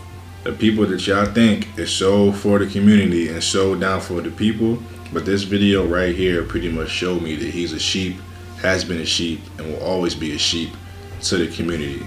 [0.47, 4.31] the people that y'all think is so for the community and so down for the
[4.31, 4.77] people.
[5.11, 8.15] But this video right here pretty much showed me that he's a sheep,
[8.61, 10.69] has been a sheep, and will always be a sheep
[11.23, 12.05] to the community.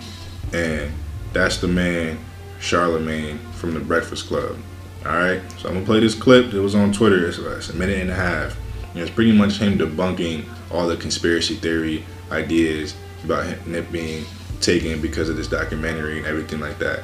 [0.55, 0.91] And
[1.35, 2.19] that's the man,
[2.61, 4.57] Charlemagne from the Breakfast Club.
[5.05, 7.29] All right, so I'm gonna play this clip that was on Twitter.
[7.29, 8.57] It's, it's a minute and a half.
[8.95, 14.25] And it's pretty much him debunking all the conspiracy theory ideas about Nip being
[14.63, 17.03] taken because of this documentary and everything like that.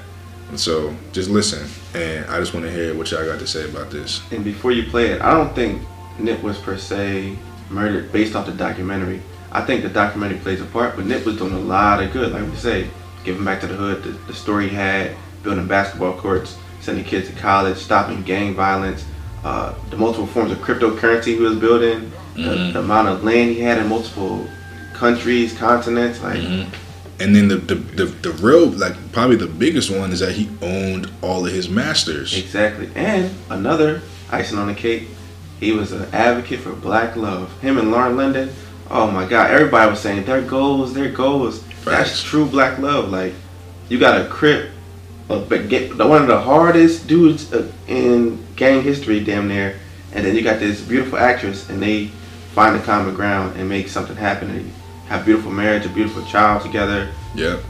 [0.49, 3.69] And so just listen, and I just want to hear what y'all got to say
[3.69, 4.21] about this.
[4.31, 5.83] And before you play it, I don't think
[6.19, 7.37] Nip was per se
[7.69, 9.21] murdered based off the documentary.
[9.51, 12.33] I think the documentary plays a part, but Nip was doing a lot of good.
[12.33, 12.89] Like we say,
[13.25, 17.29] giving back to the hood, the, the story he had, building basketball courts, sending kids
[17.29, 19.05] to college, stopping gang violence,
[19.45, 22.73] uh, the multiple forms of cryptocurrency he was building, the, Mhm.
[22.73, 24.47] the amount of land he had in multiple
[24.93, 26.23] countries, continents.
[26.23, 26.43] Like,
[27.19, 30.51] And then the, the the the real like probably the biggest one is that he
[30.61, 32.37] owned all of his masters.
[32.37, 32.91] Exactly.
[32.95, 35.09] And another icing on the cake,
[35.59, 37.59] he was an advocate for black love.
[37.63, 38.51] Him and Lauren London,
[38.91, 41.65] oh my God, everybody was saying, there goes, there goes.
[41.85, 43.11] That's true black love.
[43.11, 43.33] Like,
[43.89, 44.71] you got a crip,
[45.31, 49.79] a, big- get- one of the hardest dudes uh, in gang history, damn near,
[50.13, 52.07] and then you got this beautiful actress, and they
[52.55, 54.73] find a common ground and make something happen and
[55.09, 57.09] have beautiful marriage, a beautiful child together.
[57.35, 57.61] Yep,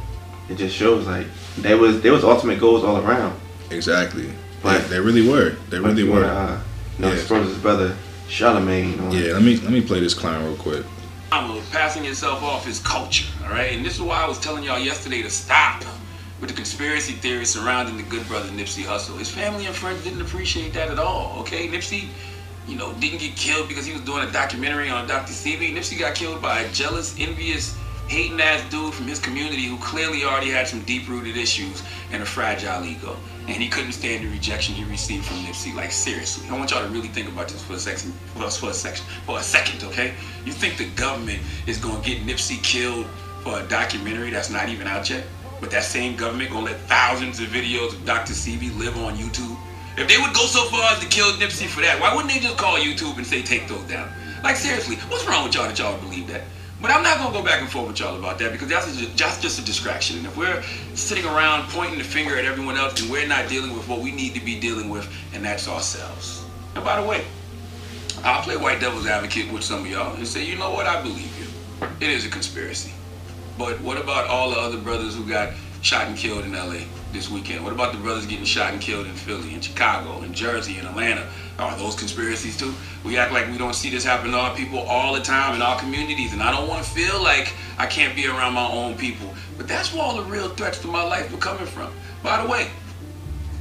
[0.48, 1.26] It just shows like
[1.58, 3.38] there was there was ultimate goals all around.
[3.70, 4.30] exactly.
[4.62, 5.56] But- They, they really were.
[5.70, 6.22] They really were.
[6.22, 6.58] wanna, uh,
[6.98, 7.14] you know, Yeah.
[7.18, 7.94] expose his brother
[8.28, 8.98] Charlemagne.
[9.00, 10.84] On, Yeah, let me let me play this clown real quick.
[11.32, 13.72] Obama, passing yourself off is culture, all right?
[13.76, 15.84] And this is why I was telling y'all yesterday to stop
[16.40, 19.18] with the conspiracy theories surrounding the good brother Nipsey Hussle.
[19.18, 21.66] His family and friends didn't appreciate that at all, okay?
[21.68, 22.08] Nipsey,
[22.66, 25.32] you know, didn't get killed because he was doing a documentary on Dr.
[25.32, 25.72] Sebi.
[25.72, 27.76] Nipsey got killed by a jealous, envious,
[28.08, 32.22] hating ass dude from his community who clearly already had some deep rooted issues and
[32.22, 33.16] a fragile ego.
[33.48, 35.74] And he couldn't stand the rejection he received from Nipsey.
[35.74, 38.12] Like seriously, I want y'all to really think about this for a second.
[38.34, 40.14] For a second, for a second, okay?
[40.44, 43.06] You think the government is gonna get Nipsey killed
[43.42, 45.24] for a documentary that's not even out yet?
[45.60, 48.32] But that same government gonna let thousands of videos of Dr.
[48.32, 49.56] Sebi live on YouTube?
[49.96, 52.38] If they would go so far as to kill Nipsey for that, why wouldn't they
[52.38, 54.12] just call YouTube and say take those down?
[54.44, 56.42] Like seriously, what's wrong with y'all that y'all believe that?
[56.82, 59.16] But I'm not gonna go back and forth with y'all about that because that's just,
[59.16, 60.18] that's just a distraction.
[60.18, 60.62] And if we're
[60.94, 64.12] sitting around pointing the finger at everyone else, then we're not dealing with what we
[64.12, 66.44] need to be dealing with, and that's ourselves.
[66.74, 67.24] And by the way,
[68.22, 71.00] I'll play white devil's advocate with some of y'all and say, you know what, I
[71.00, 71.88] believe you.
[72.00, 72.92] It is a conspiracy.
[73.56, 76.84] But what about all the other brothers who got shot and killed in LA
[77.16, 77.64] this weekend?
[77.64, 80.86] What about the brothers getting shot and killed in Philly, in Chicago, in Jersey, in
[80.86, 81.26] Atlanta?
[81.58, 82.74] Are those conspiracies too?
[83.04, 85.62] We act like we don't see this happen to our people all the time in
[85.62, 88.96] our communities, and I don't want to feel like I can't be around my own
[88.96, 89.34] people.
[89.56, 91.90] But that's where all the real threats to my life are coming from.
[92.22, 92.68] By the way,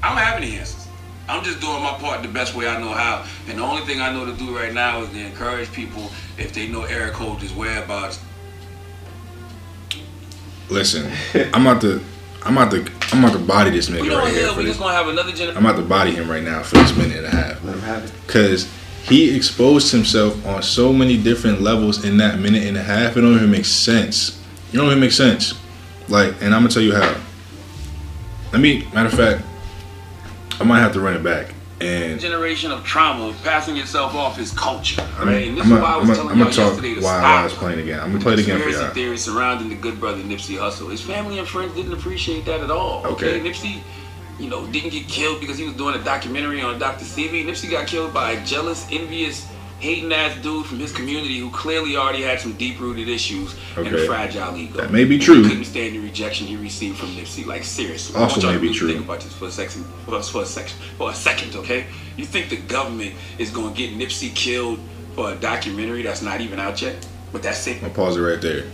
[0.03, 0.87] I don't have any answers.
[1.27, 3.25] I'm just doing my part the best way I know how.
[3.47, 6.53] And the only thing I know to do right now is to encourage people, if
[6.53, 8.19] they know Eric Holder's whereabouts,
[10.69, 11.11] Listen,
[11.53, 12.01] I'm about to,
[12.43, 14.71] I'm about to, I'm about to body this nigga right here for we this.
[14.71, 15.57] just gonna have another generation.
[15.57, 17.63] I'm about to body him right now for this minute and a half.
[17.63, 18.11] Let him have it.
[18.27, 18.69] Cause
[19.03, 23.15] he exposed himself on so many different levels in that minute and a half.
[23.15, 24.41] It don't even make sense.
[24.73, 25.53] It don't even make sense.
[26.09, 27.15] Like, and I'm gonna tell you how.
[28.51, 29.43] Let me, matter of fact,
[30.59, 31.54] I might have to run it back.
[31.81, 35.47] And generation of trauma passing itself off as culture, I'm, right?
[35.47, 37.39] And this I'm, is gonna- why I was telling I'm y'all yesterday to while stop.
[37.39, 37.99] I was playing again.
[37.99, 38.89] I'm gonna play it again for y'all.
[38.91, 40.89] theory surrounding the good brother Nipsey Hussle.
[40.89, 43.05] His family and friends didn't appreciate that at all.
[43.05, 43.39] Okay.
[43.39, 43.79] Okay, Nipsey,
[44.39, 47.03] you know, didn't get killed because he was doing a documentary on Dr.
[47.03, 47.45] Sebi.
[47.45, 49.45] Nipsey got killed by a jealous, envious,
[49.79, 53.87] hating ass dude from his community who clearly already had some deep rooted issues and
[53.87, 54.81] a fragile ego.
[54.81, 55.43] That may be true.
[55.43, 57.45] He couldn't stand the rejection he received from Nipsey.
[57.45, 58.93] Like seriously, Also I want y'all may to be really true.
[58.93, 59.83] Think about this for a second.
[60.05, 60.75] For, for a second.
[60.97, 61.85] For a second, okay?
[62.17, 64.79] You think the government is gonna get Nipsey killed
[65.13, 67.07] for a documentary that's not even out yet?
[67.31, 67.75] But that's it.
[67.75, 68.65] I'm gonna pause it right there.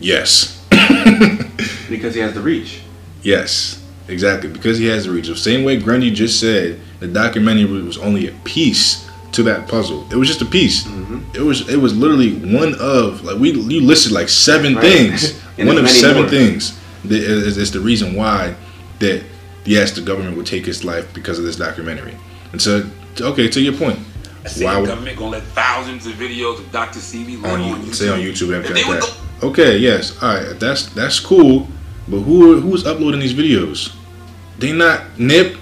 [0.00, 0.66] Yes.
[1.88, 2.80] Because he has the reach.
[3.22, 4.50] Yes, exactly.
[4.50, 5.28] Because he has the reach.
[5.28, 9.03] The same way Grundy just said, the documentary was only a piece
[9.34, 10.06] to that puzzle.
[10.10, 10.86] It was just a piece.
[11.34, 14.82] It was it was literally one of like we you listed like seven Right.
[14.82, 15.40] things.
[15.58, 16.30] One of seven more.
[16.30, 16.76] things.
[17.04, 18.56] That is, is the reason why
[18.98, 19.22] that
[19.64, 22.16] yes the government would take his life because of this documentary.
[22.52, 22.82] And so
[23.20, 23.98] okay to your point.
[24.42, 26.98] The same Why would- government gonna let thousands of videos of Dr.
[26.98, 27.94] Sebi live on on, YouTube.
[27.94, 29.16] say on YouTube and If everything they like that.
[29.40, 31.68] go, Okay, yes, all right, that's that's cool,
[32.08, 33.94] but who who's uploading these videos?
[34.58, 35.56] They not Nip,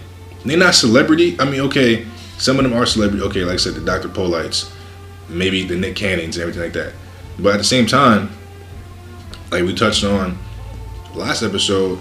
[0.45, 1.37] they not celebrity.
[1.39, 2.07] I mean, okay,
[2.43, 3.23] some of them are celebrity.
[3.25, 4.09] Okay, like I said, the Dr.
[4.09, 4.73] Polites,
[5.29, 6.93] maybe the Nick Cannons and everything like that.
[7.39, 8.31] But at the same time,
[9.51, 10.39] like we touched on
[11.15, 11.99] last episode,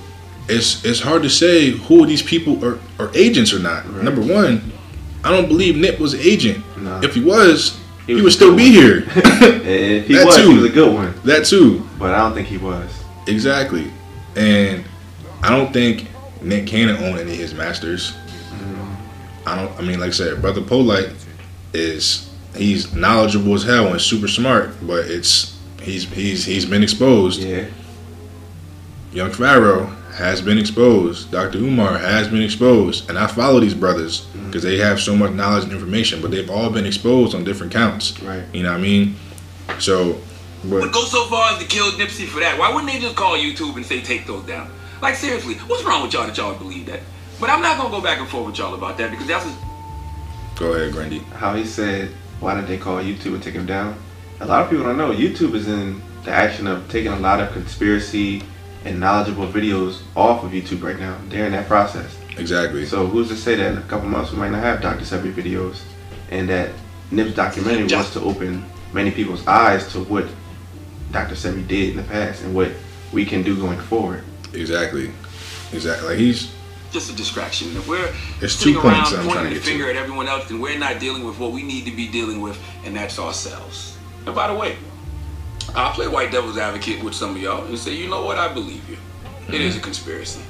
[0.50, 3.86] it's it's hard to say who these people are, are agents or not.
[3.94, 4.04] Right.
[4.04, 4.72] Number one,
[5.24, 6.64] I don't believe Nick was an agent.
[6.78, 7.00] No.
[7.04, 8.72] If he was, he, was would still be one.
[8.72, 9.04] here.
[9.64, 10.50] If he That was, too.
[10.50, 11.14] he was a good one.
[11.26, 11.88] that too.
[12.00, 12.90] But I don't think he was.
[13.28, 13.92] Exactly.
[14.36, 14.84] And
[15.44, 16.08] I don't think
[16.42, 18.16] Nick Cannon owned any of his masters.
[19.52, 21.10] I don't I mean like I said, Brother Polite
[21.74, 27.42] is he's knowledgeable as hell and super smart, but it's he's he's he's been exposed.
[27.42, 27.66] Yeah.
[29.14, 31.32] Young Pharaoh has been exposed.
[31.32, 31.58] Dr.
[31.58, 33.10] Umar has been exposed.
[33.10, 34.46] And I follow these brothers mm.
[34.46, 37.72] because they have so much knowledge and information, but they've all been exposed on different
[37.72, 38.22] counts.
[38.22, 38.44] Right.
[38.54, 39.16] You know what I mean?
[39.80, 40.20] So
[40.66, 42.60] would but go so far as to kill Nipsey for that.
[42.60, 44.72] Why wouldn't they just call YouTube and say take those down?
[45.02, 47.02] Like seriously, what's wrong with y'all that y'all believe that?
[47.42, 49.58] But I'm not gonna go back and forth with y'all about that because that's just,
[50.56, 51.20] go ahead, Grundy.
[51.34, 53.98] How he said, why did they call YouTube and take him down?
[54.42, 55.12] A lot of people don't know.
[55.12, 58.44] YouTube is in the action of taking a lot of conspiracy
[58.86, 61.18] and knowledgeable videos off of YouTube right now.
[61.30, 62.16] They're in that process.
[62.38, 62.86] Exactly.
[62.86, 65.04] So who's to say that in a couple months we might not have Dr.
[65.04, 65.82] Sebi videos
[66.30, 66.70] and that
[67.10, 68.64] Nip's documentary wants to open
[68.94, 70.28] many people's eyes to what
[71.12, 71.34] Dr.
[71.34, 72.72] Sebi did in the past and what
[73.12, 74.24] we can do going forward.
[74.54, 75.12] Exactly.
[75.74, 76.08] Exactly.
[76.08, 76.54] Like he's
[76.92, 77.70] just a distraction.
[77.76, 79.70] If we're There's sitting around pointing the get to.
[79.70, 82.42] finger at everyone else, then we're not dealing with what we need to be dealing
[82.42, 83.98] with, and that's ourselves.
[84.26, 84.78] And by the way,
[85.76, 88.54] I'll play white devil's advocate with some of y'all and say, you know what, I
[88.54, 88.98] believe you.
[89.48, 89.86] It is a mm-hmm.
[89.86, 90.42] conspiracy.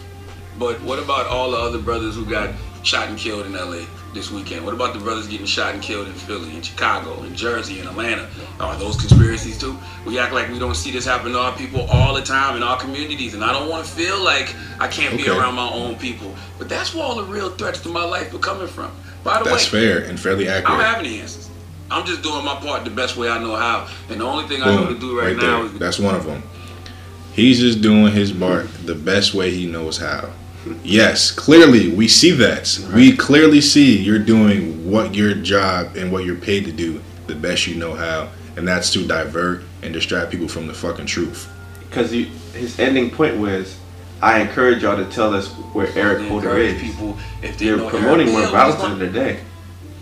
[0.60, 4.32] But what about all the other brothers who got shot and killed in LA this
[4.32, 4.66] weekend?
[4.66, 7.88] What about the brothers getting shot and killed in Philly, in Chicago, in Jersey, in
[7.88, 8.28] Atlanta?
[8.60, 9.78] Are those conspiracies too?
[10.06, 12.64] We act like we don't see this happen to our people all the time in
[12.64, 15.96] our communities, and I don't want to feel like I can't be around my own
[15.96, 16.34] people.
[16.58, 18.92] But that's where all the real threats to my life are coming from.
[19.24, 20.66] By the that's way, that's fair and fairly accurate.
[20.66, 21.50] I don't have any answers.
[21.90, 24.62] I'm just doing my part the best way I know how, and the only thing
[24.64, 25.74] I know to do right, Right now there.
[25.74, 26.42] is That's one of them.
[27.34, 30.30] He's just doing his part the best way he knows how.
[30.84, 32.80] Yes, clearly we see that.
[32.94, 37.36] We clearly see you're doing what your job and what you're paid to do the
[37.36, 41.50] best you know how, and that's to divert and distract people from the fucking truth.
[41.90, 43.78] Because his ending point was
[44.22, 46.82] I encourage y'all to tell us where Eric Holder encourage is.
[46.82, 49.40] people if they You're promoting Eric- more Yeah, violence what's than going- the day.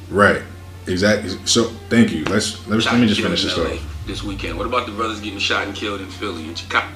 [0.10, 0.41] Right.
[0.88, 1.38] Exactly.
[1.45, 2.26] So thank you.
[2.26, 4.05] Let's let's shot let me just finish this LA off.
[4.07, 4.57] This weekend.
[4.57, 6.88] What about the brothers getting shot and killed in Philly and Chicago?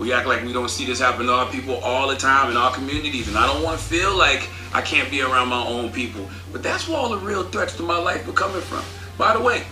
[0.00, 2.56] We act like we don't see this happen to our people all the time in
[2.56, 5.92] our communities, and I don't want to feel like I can't be around my own
[5.92, 6.26] people.
[6.52, 8.82] But that's where all the real threats to my life are coming from.
[9.18, 9.62] By the way,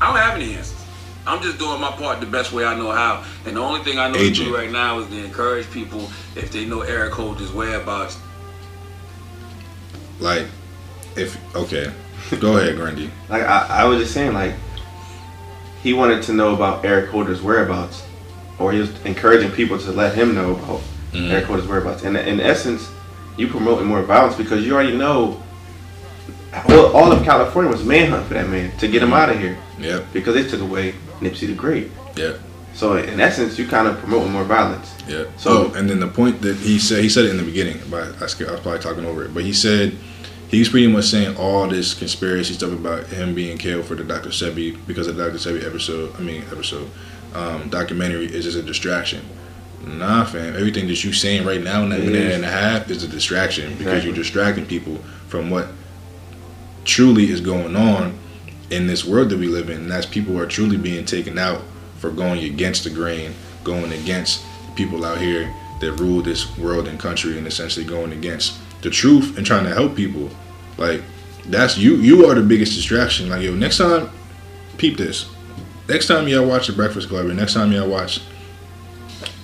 [0.00, 0.78] I don't have any answers.
[1.26, 3.24] I'm just doing my part the best way I know how.
[3.44, 6.52] And the only thing I know to do right now is to encourage people if
[6.52, 8.18] they know Eric Holder's whereabouts.
[10.20, 10.46] Like,
[11.16, 11.92] if okay,
[12.38, 13.10] go ahead, Grundy.
[13.28, 14.54] Like I, I was just saying, like
[15.82, 18.04] he wanted to know about Eric Holder's whereabouts,
[18.62, 20.80] or he was encouraging people to let him know about
[21.12, 21.30] Mhm.
[21.30, 22.02] Eric Holder's whereabouts.
[22.04, 22.88] And in essence,
[23.36, 25.42] you promoting more violence because you already know.
[26.68, 29.56] Well, all of California was manhunt for that man to get him out of here
[29.80, 30.06] Yep.
[30.12, 31.90] because they took away Nipsey the Great.
[32.16, 32.40] Yep.
[32.74, 34.88] So in essence, you kind of promoting more violence.
[35.08, 35.24] Yeah.
[35.38, 37.80] So- oh, and then the point that he said, he said it in the beginning,
[37.90, 39.34] but I, I was probably talking over it.
[39.34, 39.92] But he said
[40.48, 44.28] he's pretty much saying all this conspiracy stuff about him being killed for the Dr.
[44.30, 45.38] Sebi because of the Dr.
[45.38, 46.12] Sebi episode.
[46.18, 46.88] I mean, episode
[47.34, 49.24] um, documentary is just a distraction.
[49.86, 50.54] Nah, fam.
[50.54, 52.34] Everything that you saying right now in that It minute is.
[52.36, 54.96] and a half is a distraction because you're distracting people
[55.28, 55.68] from what
[56.84, 58.18] truly is going on
[58.70, 59.82] in this world that we live in.
[59.82, 61.62] And that's people are truly being taken out
[61.98, 64.44] for going against the grain, going against
[64.76, 69.36] people out here that rule this world and country, and essentially going against the truth
[69.36, 70.30] and trying to help people.
[70.78, 71.02] Like
[71.46, 71.96] that's you.
[71.96, 73.28] You are the biggest distraction.
[73.28, 74.10] Like yo, next time,
[74.78, 75.28] peep this.
[75.88, 78.20] Next time y'all watch the Breakfast Club, and next time y'all watch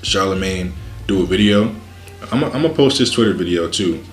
[0.03, 0.73] Charlemagne
[1.09, 1.75] do a video,
[2.31, 4.05] I'm gonna post his Twitter video too.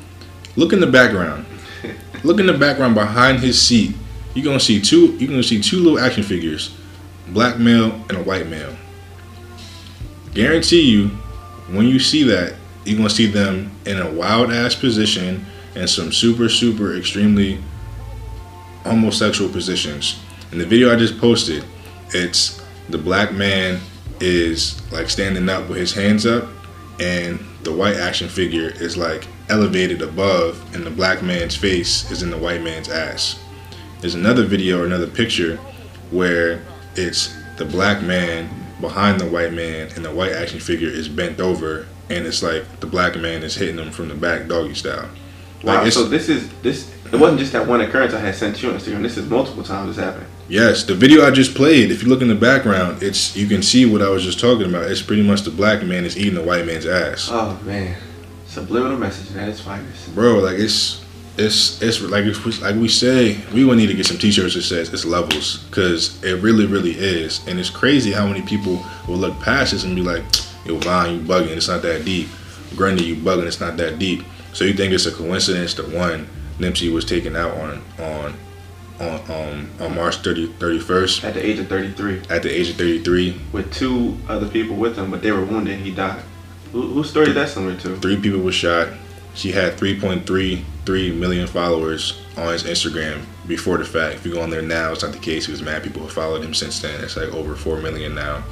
[0.55, 1.45] Look in the background.
[2.23, 3.95] Look in the background behind his seat.
[4.33, 5.15] You're gonna see two.
[5.17, 6.75] You're gonna see two little action figures,
[7.27, 8.75] black male and a white male.
[10.33, 11.09] Guarantee you,
[11.69, 12.55] when you see that,
[12.85, 15.45] you're gonna see them in a wild ass position
[15.75, 17.59] and some super super extremely
[18.83, 20.19] homosexual positions.
[20.51, 21.63] In the video I just posted,
[22.15, 23.79] it's the black man
[24.19, 26.47] is like standing up with his hands up,
[26.99, 32.23] and the white action figure is like elevated above, and the black man's face is
[32.23, 33.39] in the white man's ass.
[33.99, 35.57] There's another video or another picture
[36.11, 36.63] where
[36.95, 38.49] it's the black man
[38.79, 42.79] behind the white man, and the white action figure is bent over, and it's like
[42.79, 45.09] the black man is hitting him from the back, doggy style.
[45.63, 45.89] Like Wow.
[45.89, 46.93] So this is this.
[47.11, 49.01] It wasn't just that one occurrence I had sent you on Instagram.
[49.01, 50.27] This is multiple times this happened.
[50.47, 51.89] Yes, the video I just played.
[51.91, 54.67] If you look in the background, it's you can see what I was just talking
[54.67, 54.89] about.
[54.91, 57.97] It's pretty much the black man is eating the white man's ass, Oh man,
[58.45, 60.13] subliminal message at its finest.
[60.13, 60.39] bro.
[60.39, 61.03] Like it's
[61.37, 64.53] it's it's like if we, like we say, we would need to get some T-shirts
[64.53, 68.85] that says it's levels, because it really really is, and it's crazy how many people
[69.07, 70.23] will look past this and be like,
[70.63, 71.57] "Yo, Vine, you bugging?
[71.57, 72.29] It's not that deep."
[72.75, 73.47] Grundy, you bugging?
[73.47, 74.23] It's not that deep.
[74.53, 76.27] So you think it's a coincidence that one
[76.59, 78.33] Nipsey was taken out on on
[78.99, 82.75] on um, on March 30, 31st At the age of 33, at the age of
[82.77, 85.79] 33 with two other people with him, but they were wounded.
[85.79, 86.23] He died.
[86.71, 87.97] Who, whose story is that similar to?
[87.97, 88.89] three people were shot.
[89.33, 94.15] She had 3.33 million followers on his Instagram before the fact.
[94.15, 95.45] If you go on there now, it's not the case.
[95.45, 97.03] He was mad people have followed him since then.
[97.03, 98.43] It's like over 4 million now.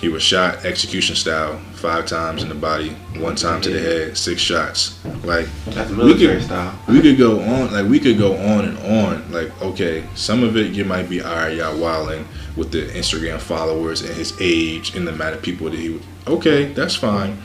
[0.00, 4.16] He was shot execution style five times in the body, one time to the head,
[4.16, 5.04] six shots.
[5.24, 6.78] Like That's military could- style.
[6.88, 9.32] we could go on, like we could go on and on.
[9.32, 12.26] Like okay, some of it you might be alright, y'all wilding
[12.56, 16.00] with the Instagram followers and his age and the amount of people that he.
[16.28, 17.36] Okay, that's fine.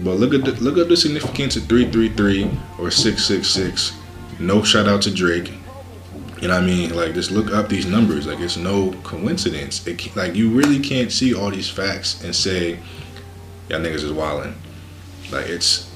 [0.00, 3.46] But look at the look at the significance of three three three or six six
[3.48, 3.92] six.
[4.40, 5.52] No shout out to Drake.
[6.40, 6.94] You know what I mean?
[6.94, 8.26] Like just look up these numbers.
[8.26, 9.86] Like it's no coincidence.
[9.86, 12.78] It like you really can't see all these facts and say,
[13.68, 14.54] y'all niggas is wilding.
[15.30, 15.90] Like it's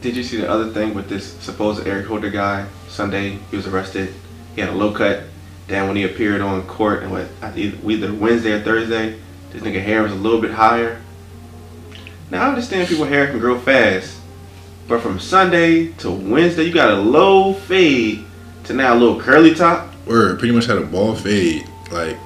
[0.00, 2.68] Did you see the other thing with this supposed Eric Holder guy?
[2.88, 4.14] Sunday, he was arrested.
[4.54, 5.24] He had a low cut.
[5.66, 7.26] Then when he appeared on court, and what
[7.56, 9.18] either Wednesday or Thursday,
[9.50, 11.02] this nigga hair was a little bit higher.
[12.30, 14.18] Now I understand people hair can grow fast,
[14.86, 18.24] but from Sunday to Wednesday, you got a low fade
[18.64, 19.87] to now a little curly top.
[20.08, 21.68] Word pretty much had a ball fade.
[21.92, 22.16] Like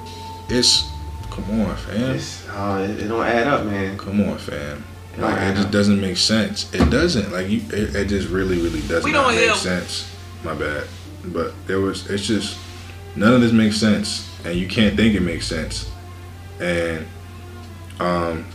[0.49, 0.89] it's
[1.29, 2.15] come on, fam.
[2.15, 3.97] It's, uh, it, it don't add up, man.
[3.97, 4.83] Come on, fam.
[5.15, 5.71] It Like it just up.
[5.71, 6.73] doesn't make sense.
[6.73, 7.31] It doesn't.
[7.31, 10.09] Like you, it, it just really, really doesn't make hear- sense.
[10.43, 10.85] My bad.
[11.25, 12.09] But there was.
[12.09, 12.57] It's just
[13.15, 15.89] none of this makes sense, and you can't think it makes sense.
[16.59, 17.05] And
[17.99, 18.45] um,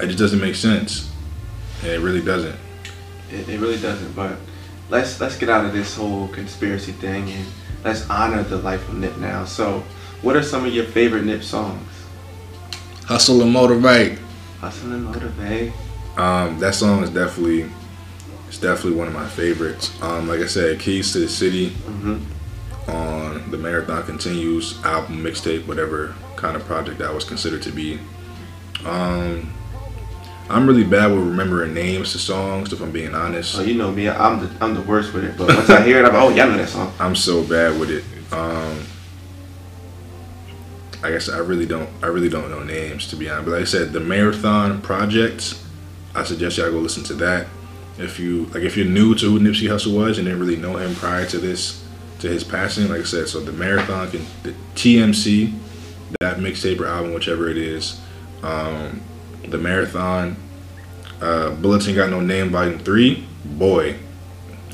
[0.00, 1.10] it just doesn't make sense.
[1.82, 2.56] And it really doesn't.
[3.30, 4.14] It, it really doesn't.
[4.14, 4.36] But
[4.92, 7.46] let's let's get out of this whole conspiracy thing and
[7.82, 9.44] let's honor the life of Nip now.
[9.44, 9.82] So,
[10.20, 11.88] what are some of your favorite Nip songs?
[13.06, 14.18] Hussle and motivate.
[14.60, 15.72] Hussle and motivate.
[16.16, 17.70] Um, that song is definitely
[18.46, 19.90] it's definitely one of my favorites.
[20.02, 22.18] Um, like I said, Keys to the City hmm
[22.88, 28.00] on the Marathon Continues album, mixtape, whatever kind of project that was considered to be.
[28.84, 29.52] Um,
[30.52, 33.56] I'm really bad with remembering names to songs, if I'm being honest.
[33.58, 34.08] Oh, you know me.
[34.08, 35.36] I'm the I'm the worst with it.
[35.36, 36.92] But once I hear it, I'm like, oh, y'all know that song.
[37.00, 38.04] I'm so bad with it.
[38.32, 38.86] Um,
[41.02, 41.88] I guess I really don't.
[42.02, 43.46] I really don't know names to be honest.
[43.46, 45.58] But like I said, the Marathon Project.
[46.14, 47.46] I suggest y'all go listen to that.
[47.96, 50.76] If you like, if you're new to who Nipsey Hussle was and didn't really know
[50.76, 51.82] him prior to this,
[52.20, 55.54] to his passing, like I said, so the Marathon, can, the TMC,
[56.20, 58.00] that mixtape or album, whichever it is,
[58.42, 59.00] um,
[59.48, 60.36] the Marathon,
[61.20, 63.96] uh, Bullets Ain't Got No Name Volume Three, boy,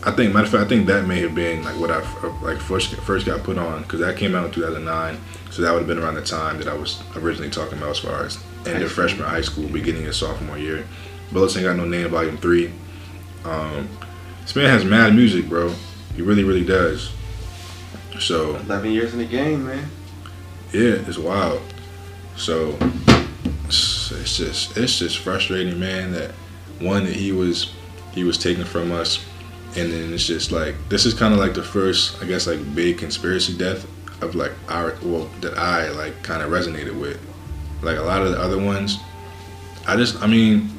[0.05, 1.99] I think, matter of fact, I think that may have been like what I
[2.43, 5.19] like first first got put on because that came out in 2009.
[5.51, 7.99] So that would have been around the time that I was originally talking about as
[7.99, 10.87] far as end of freshman high school, beginning of sophomore year.
[11.33, 12.73] Bullets ain't got no name, volume three.
[13.45, 13.89] Um,
[14.43, 15.75] this man has mad music, bro.
[16.15, 17.13] He really, really does.
[18.21, 19.91] So 11 years in the game, man.
[20.73, 21.61] yeah, it's wild.
[22.37, 22.79] So
[24.13, 26.13] it's it's just it's just frustrating, man.
[26.13, 26.31] That
[26.81, 27.73] one that he was
[28.13, 29.25] he was taken from us,
[29.77, 32.75] and then it's just like this is kind of like the first, I guess, like
[32.75, 33.87] big conspiracy death
[34.23, 37.21] of like our well that I like kind of resonated with.
[37.83, 38.99] Like a lot of the other ones,
[39.87, 40.71] I just I mean.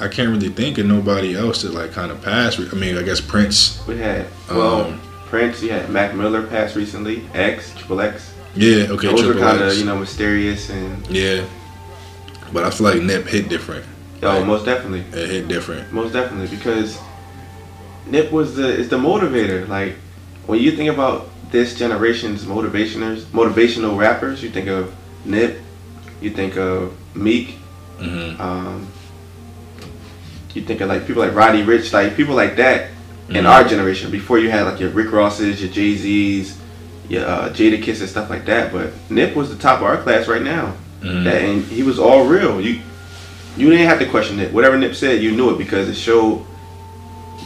[0.00, 2.60] I can't really think of nobody else that like kind of passed.
[2.60, 3.84] I mean, I guess Prince.
[3.84, 5.60] We had well Um, Prince.
[5.60, 7.24] You had Mac Miller passed recently.
[7.34, 8.32] X, Triple X.
[8.54, 11.44] Yeah, okay, Those were kind of you know mysterious and Yeah,
[12.52, 13.84] but I feel like Nip hit different.
[14.22, 14.46] oh Right.
[14.46, 15.92] most definitely, It hit different.
[15.92, 16.98] most definitely because
[18.06, 19.66] Nip was the is the motivator.
[19.68, 19.94] Like
[20.46, 24.94] when you think about this generation's motivationers, motivational rappers, you think of
[25.24, 25.60] Nip,
[26.20, 27.56] you think of Meek,
[27.98, 28.86] hmm um,
[30.54, 32.88] you think of like people like Roddy Ricch, like people like that
[33.28, 33.48] in Mhm.
[33.48, 34.10] our generation.
[34.10, 36.56] Before you had like your Rick Rosses, your Jay Z's,
[37.08, 38.72] your uh, Jadakiss and stuff like that.
[38.72, 40.74] But Nip was the top of our class right now.
[41.00, 42.60] That and he was all real.
[42.60, 42.80] You
[43.56, 44.52] you didn't have to question it.
[44.52, 46.44] Whatever Nip said, you knew it because it showed.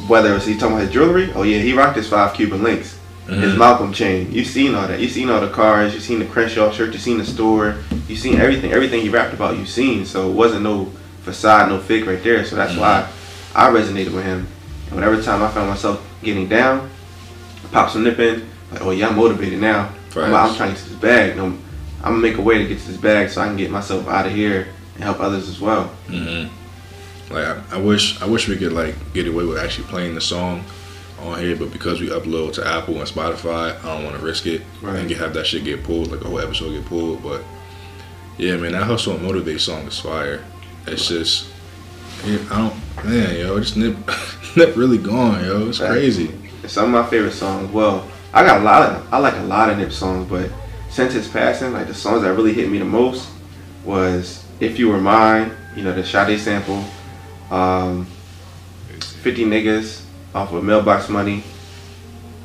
[0.08, 2.62] Whether it was he talking about his jewelry, oh yeah, he rocked his five Cuban
[2.62, 2.98] links,
[3.28, 3.58] his Mhm.
[3.58, 4.32] Malcolm chain.
[4.32, 4.98] You've seen all that.
[4.98, 5.94] You've seen all the cars.
[5.94, 6.92] You've seen the Crenshaw shirt.
[6.92, 7.76] You've seen the store.
[8.08, 8.72] You've seen everything.
[8.72, 10.04] Everything he rapped about, you've seen.
[10.04, 10.90] So it wasn't no
[11.22, 12.44] facade, no fake right there.
[12.44, 13.06] So that's why
[13.54, 14.46] I resonated with him.
[14.88, 16.90] And whenever time I found myself getting down,
[17.70, 18.42] pop some nip in,
[18.72, 19.90] like, oh yeah, I'm motivated now.
[20.26, 21.36] I'm, I'm trying to get this bag.
[21.36, 21.56] No,
[22.02, 24.08] I'm gonna make a way to get to this bag so I can get myself
[24.08, 25.84] out of here and help others as well.
[26.08, 26.44] hmm
[27.32, 30.20] Like I, I wish, I wish we could like get away with actually playing the
[30.20, 30.64] song
[31.20, 34.46] on here, but because we upload to Apple and Spotify, I don't want to risk
[34.46, 34.98] it Right.
[34.98, 37.22] and get, have that shit get pulled, like a whole episode get pulled.
[37.22, 37.42] But
[38.38, 40.42] yeah, man, that hustle and motivate song is fire.
[40.86, 41.46] It's just,
[42.24, 43.96] I don't, man, yo, just nip,
[44.56, 45.68] nip really gone, yo.
[45.68, 46.34] It's crazy.
[46.64, 47.70] It's some of my favorite songs.
[47.70, 50.50] Well, I got a lot of I like a lot of Nip songs, but
[50.92, 53.28] since his passing, like the songs that really hit me the most
[53.84, 56.84] was "If You Were Mine," you know, the Sade sample,
[57.50, 58.06] um,
[59.00, 60.02] "50 Niggas"
[60.34, 61.44] off of Mailbox Money,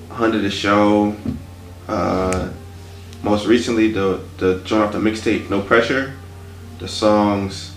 [0.10, 1.16] "Hundred the Show,"
[1.90, 2.50] uh,
[3.22, 6.14] most recently the the joint off the mixtape "No Pressure,"
[6.80, 7.74] the songs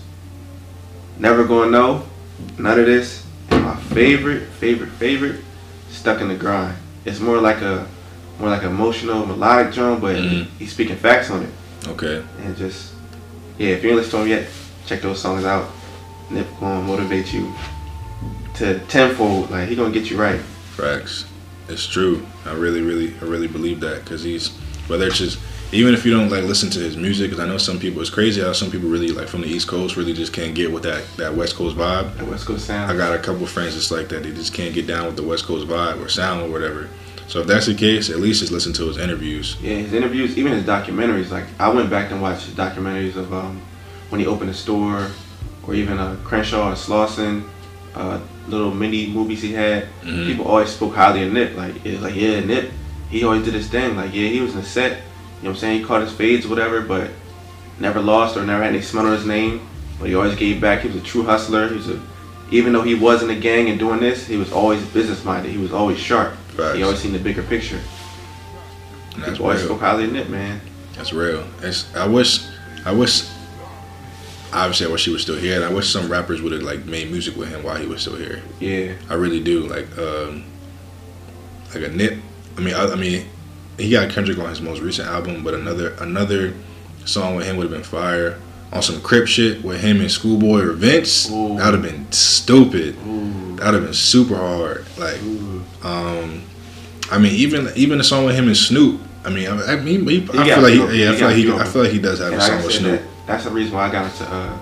[1.19, 2.03] "Never Gonna Know,"
[2.57, 5.41] "None of This," and my favorite, favorite, favorite
[5.89, 6.77] stuck in the grind.
[7.03, 7.87] It's more like a
[8.41, 10.47] more like emotional melodic drum, but Mhm.
[10.59, 11.49] he's speaking facts on it.
[11.89, 12.21] Okay.
[12.43, 12.87] And just
[13.57, 14.47] yeah, if you ain't listened to him yet,
[14.87, 15.69] check those songs out.
[16.29, 17.53] Nip gonna motivate you
[18.55, 19.51] to tenfold.
[19.51, 20.39] Like he gonna get you right.
[20.75, 21.25] Facts.
[21.69, 22.25] It's true.
[22.45, 24.49] I really, really, I really believe that because he's
[24.87, 25.37] whether it's just
[25.73, 28.09] even if you don't like listen to his music, because I know some people it's
[28.09, 30.83] crazy how some people really like from the East Coast really just can't get with
[30.83, 32.17] that that West Coast vibe.
[32.17, 32.91] That West Coast sound.
[32.91, 34.23] I got a couple friends just like that.
[34.23, 36.87] They just can't get down with the West Coast vibe or sound or whatever.
[37.31, 39.55] So if that's the case, at least just listen to his interviews.
[39.61, 41.31] Yeah, his interviews, even his documentaries.
[41.31, 43.61] Like I went back and watched his documentaries of um,
[44.09, 45.07] when he opened a store,
[45.65, 47.47] or even uh, Crenshaw and Slauson,
[47.95, 48.19] uh,
[48.49, 49.87] little mini movies he had.
[50.03, 50.27] Mhm.
[50.27, 51.55] People always spoke highly of Nip.
[51.55, 52.69] Like it's like yeah, Nip,
[53.09, 53.95] he always did his thing.
[53.95, 54.91] Like yeah, he was in the set.
[54.91, 55.01] You know
[55.41, 55.79] what I'm saying?
[55.79, 57.11] He caught his fades, whatever, but
[57.79, 59.65] never lost or never had any smell on his name.
[59.99, 60.81] But he always gave back.
[60.81, 61.69] He was a true hustler.
[61.69, 62.01] He was a,
[62.51, 65.53] even though he was in a gang and doing this, he was always business minded.
[65.53, 66.33] He was always sharp.
[66.61, 66.77] Facts.
[66.77, 67.79] He always seen the bigger picture.
[69.17, 70.61] That's People always spoke highly of Nip, man.
[70.95, 71.45] That's real.
[71.61, 72.45] It's, I wish,
[72.85, 73.29] I wish.
[74.53, 76.85] Obviously, I wish he was still here, and I wish some rappers would have like
[76.85, 78.41] made music with him while he was still here.
[78.59, 78.93] Yeah.
[79.09, 79.61] I really do.
[79.61, 80.43] Like, um,
[81.73, 82.19] like a Nip.
[82.57, 83.25] I mean, I, I mean,
[83.77, 86.53] he got Kendrick on his most recent album, but another another
[87.05, 88.37] song with him would have been fire.
[88.73, 91.57] on some Crip shit with him and Schoolboy or Vince, Ooh.
[91.57, 92.95] that would have been stupid.
[93.07, 93.55] Ooh.
[93.55, 94.85] That would have been super hard.
[94.97, 95.19] Like,
[95.83, 96.43] um,
[97.11, 99.01] I mean, even even the song with him and Snoop.
[99.23, 101.51] I mean, I, I mean, he, I feel like he, yeah, I feel like he.
[101.51, 103.01] I feel like he does have And a song with Snoop.
[103.01, 104.57] that, that's the reason why I got into uh,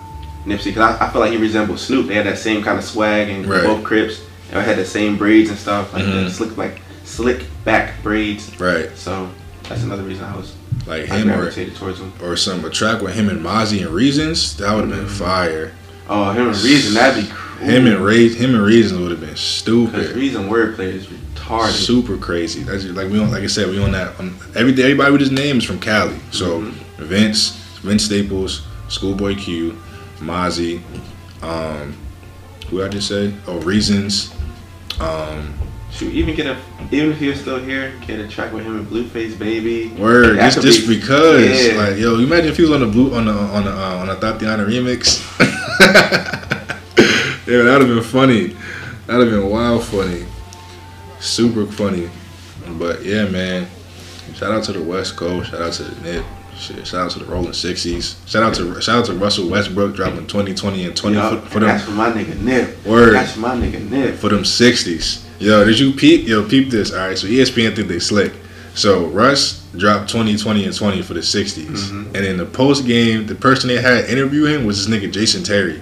[0.46, 2.08] Nipsey because I, I feel like he resembled Snoop.
[2.08, 3.64] They had that same kind of swag and Right.
[3.64, 4.22] both Crips.
[4.52, 6.24] I had the same braids and stuff, like Mhm.
[6.26, 8.52] the slick like slick back braids.
[8.60, 9.30] Right, So
[9.68, 10.56] that's another reason I was
[10.88, 12.12] like him or him.
[12.24, 14.58] or some a track with him and Mozzy and Reasons.
[14.58, 15.10] That would have been Mhm.
[15.10, 15.72] fire.
[16.10, 17.49] Oh, him and Reason, that'd be cool.
[17.60, 20.16] Him and Ray, him and Reasons would have been stupid.
[20.16, 21.72] Reason wordplay is retarded.
[21.72, 22.64] super crazy.
[22.64, 25.22] That's just, like we on like I said, we on that on every everybody with
[25.22, 26.18] his name is from Cali.
[26.32, 26.72] So Mhm.
[27.00, 27.52] Vince,
[27.82, 29.76] Vince Staples, Schoolboy Q,
[30.20, 30.82] Mozzy,
[31.42, 31.94] um,
[32.70, 33.34] who I just say?
[33.48, 34.32] Oh, Reasons.
[35.00, 35.54] Um,
[35.92, 36.56] Shoot, even get a
[36.92, 39.88] even if he was still here, get a track with him and Blueface Baby.
[39.98, 41.78] word, That just just be- because, yeah.
[41.78, 43.96] like, yo, you imagine if he was on the blue on the on the uh,
[43.98, 45.20] on a Thotiana remix.
[47.50, 48.56] yeah, that'd have been funny.
[49.08, 50.26] That'd have been wild funny,
[51.20, 52.10] super funny.
[52.78, 53.68] But yeah, man.
[54.36, 55.52] Shout out to the West Coast.
[55.52, 56.26] Shout out to the Nip.
[56.56, 58.16] Shit, shout out to the Rolling Sixties.
[58.26, 61.60] Shout out to shout out to Russell Westbrook dropping 2020 and 20 Yup, for, for
[61.60, 62.86] them that's for my nigga Nip.
[62.86, 63.14] Word.
[63.16, 64.16] That's my nigga Nip.
[64.16, 65.26] for them 60s.
[65.40, 66.28] Yo, did you peep?
[66.28, 66.92] Yo, peep this.
[66.94, 68.34] All right, so ESPN think they slick.
[68.76, 71.90] So Russ dropped 20, 20, and 20 for the 60s.
[71.90, 72.06] Mhm.
[72.16, 75.44] And in the post game, the person they had interview him was this nigga Jason
[75.44, 75.82] Terry.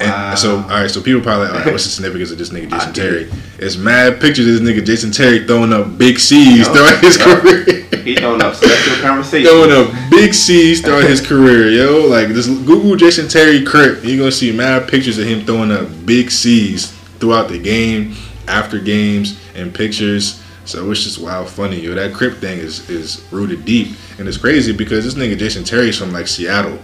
[0.00, 0.30] Wow.
[0.30, 2.50] And so, all right, so people probably like, all right, what's the significance of this
[2.50, 3.30] nigga Jason Terry?
[3.58, 7.18] It's mad pictures of this nigga Jason Terry throwing up big C's Yup, throughout his
[7.18, 7.40] yup.
[7.40, 7.64] career.
[8.02, 9.50] he throwing up sexual conversation.
[9.50, 12.06] throwing up big C's throughout his career, yo.
[12.06, 15.88] Like this Google Jason Terry Crip, you're gonna see mad pictures of him throwing up
[16.06, 18.14] big C's throughout the game,
[18.48, 20.42] after games, and pictures.
[20.64, 21.94] So it's just wild funny, yo.
[21.94, 25.98] That Crip thing is is rooted deep, and it's crazy because this nigga Jason Terry's
[25.98, 26.78] from like Seattle.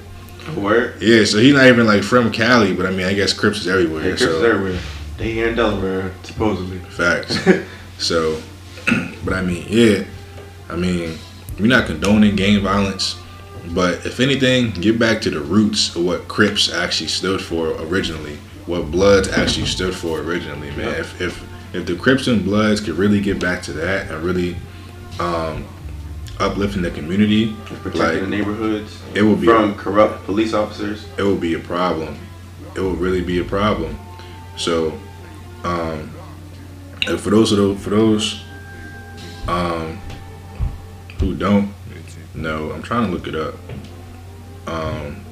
[0.55, 1.01] Word.
[1.03, 3.69] Yeah, so he's not even like from Cali, but I mean, I guess Crips is
[3.69, 4.03] everywhere.
[4.03, 4.81] Yeah, Crips so is everywhere.
[5.19, 6.79] They here in Delaware, supposedly.
[6.79, 7.39] Facts.
[7.99, 8.41] so,
[9.25, 10.05] but I mean, yeah,
[10.69, 11.19] I mean,
[11.59, 13.19] we're not condoning gang violence,
[13.75, 18.37] but if anything, get back to the roots of what Crips actually stood for originally,
[18.67, 20.89] what Bloods actually stood for originally, man.
[20.89, 20.99] Yep.
[20.99, 24.57] If if if the Crips and Bloods could really get back to that and really
[25.19, 25.67] um,
[26.39, 31.07] uplifting the community, Protecting like the neighborhoods it would be from corrupt police officers.
[31.17, 32.19] it will be a problem.
[32.75, 33.99] It will really be a problem.
[34.57, 34.93] So,
[35.65, 36.11] um,
[37.07, 38.43] and for those of those, for those
[39.49, 39.99] um,
[41.21, 41.73] who don't
[42.35, 43.55] know, I'm trying to look it up.
[44.67, 45.25] Um,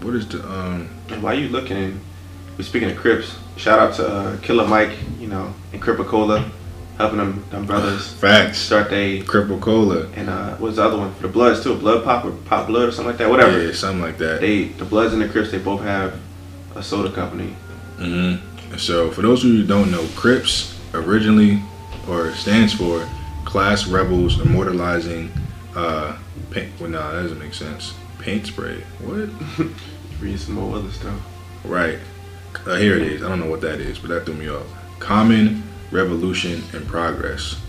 [0.00, 0.88] what is the um?
[1.10, 2.00] And while you looking,
[2.56, 3.36] we're speaking of Crips.
[3.56, 6.50] Shout out to uh, Killer Mike, you know, and Crip-A-Cola,
[6.98, 8.58] helping them, them brothers Facts.
[8.58, 10.08] start they Crip-A-Cola.
[10.14, 11.76] and uh, what's the other one for the Bloods too?
[11.76, 13.30] Blood Pop or Pop Blood or something like that.
[13.30, 13.62] Whatever.
[13.62, 14.40] Yeah, something like that.
[14.40, 16.18] They the Bloods and the Crips they both have
[16.74, 17.56] a soda company.
[17.98, 18.34] hmm
[18.76, 21.62] So, for those of you who don't know, Crips originally,
[22.08, 23.08] or stands for
[23.44, 25.30] Class Rebels Immortalizing,
[25.76, 26.16] uh,
[26.50, 26.72] paint.
[26.80, 27.94] Well, no, that doesn't make sense.
[28.18, 28.82] Paint spray.
[29.00, 29.28] What?
[30.20, 31.20] Read some more other stuff.
[31.64, 31.98] Right.
[32.66, 33.22] Uh, here it is.
[33.22, 34.66] I don't know what that is, but that threw me off.
[35.00, 35.62] Common
[35.94, 37.60] Revolution and Progress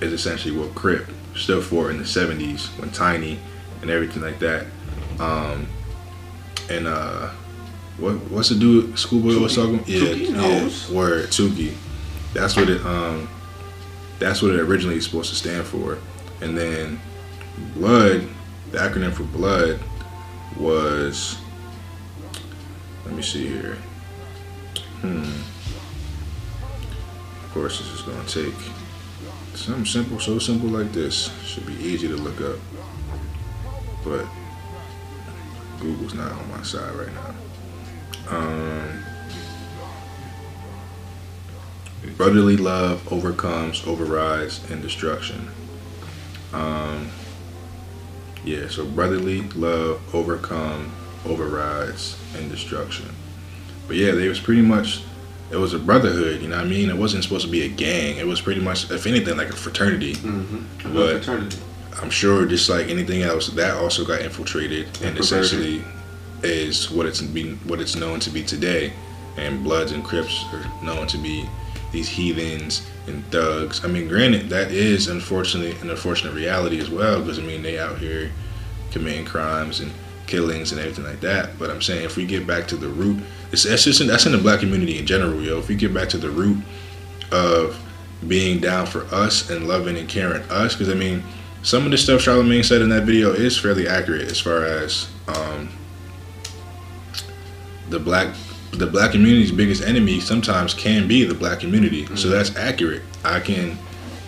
[0.00, 3.40] is essentially what Crip stood for in the 70s when Tiny
[3.80, 4.66] and everything like that.
[5.18, 5.66] Um,
[6.70, 7.30] and uh,
[7.98, 9.82] what what's the dude Schoolboy was talking?
[9.86, 10.96] Yeah, Tookie yeah.
[10.96, 11.74] Word Tookie.
[12.32, 13.28] That's what it um.
[14.20, 15.98] That's what it originally is supposed to stand for,
[16.40, 17.00] and then
[17.74, 18.28] Blood,
[18.70, 19.80] the acronym for Blood,
[20.56, 21.36] was.
[23.04, 23.74] Let me see here.
[25.00, 25.51] Hmm.
[27.52, 28.54] Of course, this is gonna take
[29.54, 31.30] something simple, so simple like this.
[31.44, 32.58] Should be easy to look up,
[34.02, 34.24] but
[35.78, 38.34] Google's not on my side right now.
[38.34, 39.04] Um,
[42.16, 45.50] brotherly love overcomes, overrides, and destruction.
[46.54, 47.10] Um,
[48.46, 50.90] yeah, so brotherly love overcome,
[51.26, 53.14] overrides, and destruction.
[53.86, 55.02] But yeah, they was pretty much
[55.52, 56.88] it was a brotherhood, you know what I mean?
[56.90, 58.16] It wasn't supposed to be a gang.
[58.16, 60.14] It was pretty much, if anything, like a fraternity.
[60.14, 60.94] Mm-hmm.
[60.94, 61.58] But- fraternity.
[62.00, 65.20] I'm sure just like anything else, that also got infiltrated and Perverted.
[65.20, 65.84] essentially
[66.42, 68.92] is what it's been what it's known to be today.
[69.36, 71.46] And Bloods and Crips are known to be
[71.92, 73.84] these heathens and thugs.
[73.84, 77.78] I mean, granted, that is unfortunately an unfortunate reality as well, because I mean they
[77.78, 78.32] out here
[78.90, 79.92] committing crimes and
[80.26, 81.58] killings and everything like that.
[81.58, 83.22] But I'm saying if we get back to the root,
[83.52, 85.58] it's that's just in, that's in the black community in general, yo.
[85.58, 86.58] If we get back to the root
[87.30, 87.78] of
[88.26, 91.22] being down for us and loving and caring us, because I mean,
[91.62, 95.08] some of the stuff Charlemagne said in that video is fairly accurate as far as
[95.28, 95.68] um,
[97.88, 98.34] the black
[98.72, 102.04] the black community's biggest enemy sometimes can be the black community.
[102.04, 102.16] Mm-hmm.
[102.16, 103.02] So that's accurate.
[103.22, 103.76] I can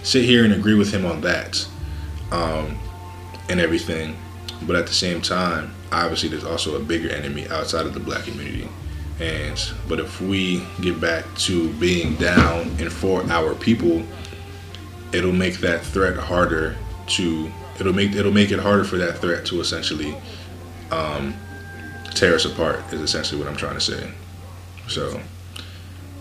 [0.02, 1.66] sit here and agree with him on that
[2.30, 2.78] um,
[3.48, 4.16] and everything.
[4.62, 8.24] But at the same time, obviously, there's also a bigger enemy outside of the black
[8.24, 8.68] community.
[9.20, 14.02] And but if we get back to being down and for our people,
[15.12, 16.76] it'll make that threat harder
[17.08, 17.50] to.
[17.78, 20.16] It'll make it'll make it harder for that threat to essentially
[20.90, 21.34] um,
[22.14, 22.80] tear us apart.
[22.92, 24.10] Is essentially what I'm trying to say.
[24.88, 25.20] So,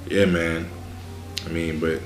[0.08, 0.70] yeah, man.
[1.46, 2.00] I mean, but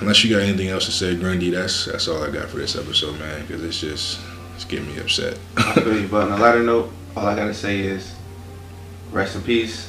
[0.00, 2.76] unless you got anything else to say, Grundy, that's that's all I got for this
[2.76, 3.44] episode, man.
[3.46, 4.20] Because it's just
[4.58, 5.38] it's getting me upset.
[5.56, 8.12] I feel you, but on a lighter note, all I gotta say is
[9.12, 9.88] rest in peace,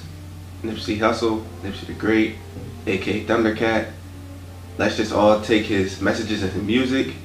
[0.61, 2.35] Nipsey Hussle, Nipsey the Great,
[2.85, 3.91] aka Thundercat.
[4.77, 7.15] Let's just all take his messages and his music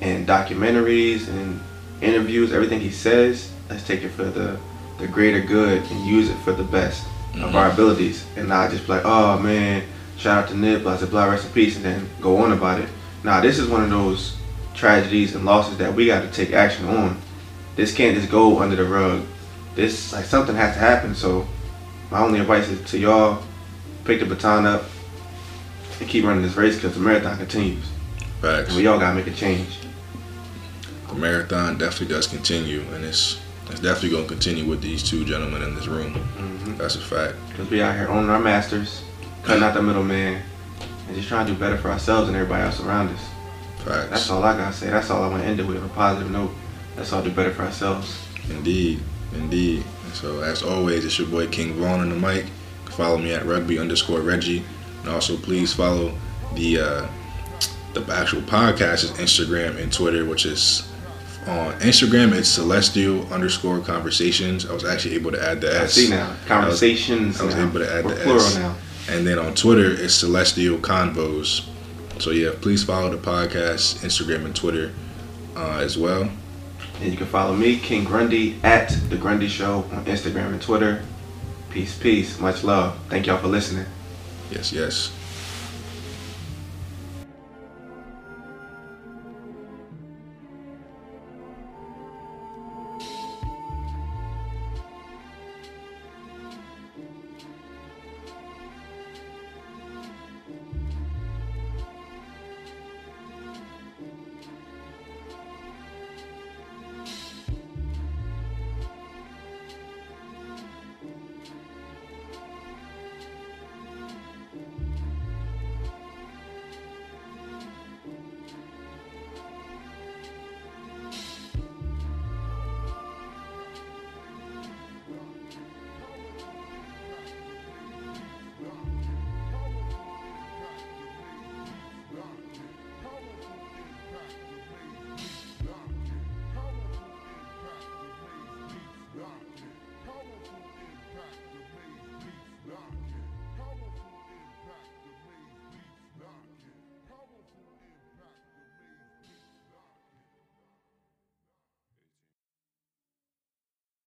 [0.00, 1.60] and documentaries and
[2.00, 3.52] interviews, everything he says.
[3.68, 4.58] Let's take it for the
[4.98, 7.44] the greater good and use it for the best mm-hmm.
[7.44, 9.82] of our abilities, and not just be like, oh man
[10.16, 12.88] shout out to Nip, blah, blah, rest in peace, and then go on about it.
[13.22, 14.37] Now, this is one of those
[14.78, 17.20] tragedies and losses that we got to take action on.
[17.76, 19.24] This can't just go under the rug.
[19.74, 21.14] This, like, something has to happen.
[21.14, 21.46] So,
[22.10, 23.42] my only advice is to y'all
[24.04, 24.84] pick the baton up
[26.00, 27.84] and keep running this race because the marathon continues.
[28.40, 28.68] Facts.
[28.68, 29.78] And we all got to make a change.
[31.08, 33.40] The marathon definitely does continue, and it's
[33.70, 36.14] it's definitely going to continue with these two gentlemen in this room.
[36.14, 36.76] Mm-hmm.
[36.78, 37.36] That's a fact.
[37.50, 39.02] Because we out here owning our masters
[39.48, 40.42] cutting out the middleman,
[41.06, 43.28] and just trying to do better for ourselves and everybody else around us.
[43.84, 44.10] Facts.
[44.10, 44.90] That's all I gotta say.
[44.90, 46.50] That's all I want to end it with a positive note.
[46.96, 48.26] Let's all do better for ourselves.
[48.50, 49.00] Indeed,
[49.34, 49.84] indeed.
[50.12, 52.46] So as always, it's your boy King Vaughn on the mic.
[52.86, 54.64] Follow me at rugby underscore Reggie,
[55.00, 56.12] and also please follow
[56.54, 57.08] the uh,
[57.94, 60.88] the actual podcast's Instagram and Twitter, which is
[61.48, 64.68] on Instagram, it's celestial underscore conversations.
[64.68, 65.82] I was actually able to add the S.
[65.82, 66.36] I see now.
[66.46, 67.40] Conversations.
[67.40, 68.56] I was, I was able to add the plural S.
[68.56, 68.76] now.
[69.08, 71.66] And then on Twitter, it's Celestial Convos.
[72.18, 74.92] So yeah, please follow the podcast, Instagram and Twitter
[75.56, 76.30] uh, as well.
[77.00, 81.02] And you can follow me, King Grundy, at The Grundy Show on Instagram and Twitter.
[81.70, 82.40] Peace, peace.
[82.40, 82.98] Much love.
[83.08, 83.86] Thank y'all for listening.
[84.50, 85.12] Yes, yes.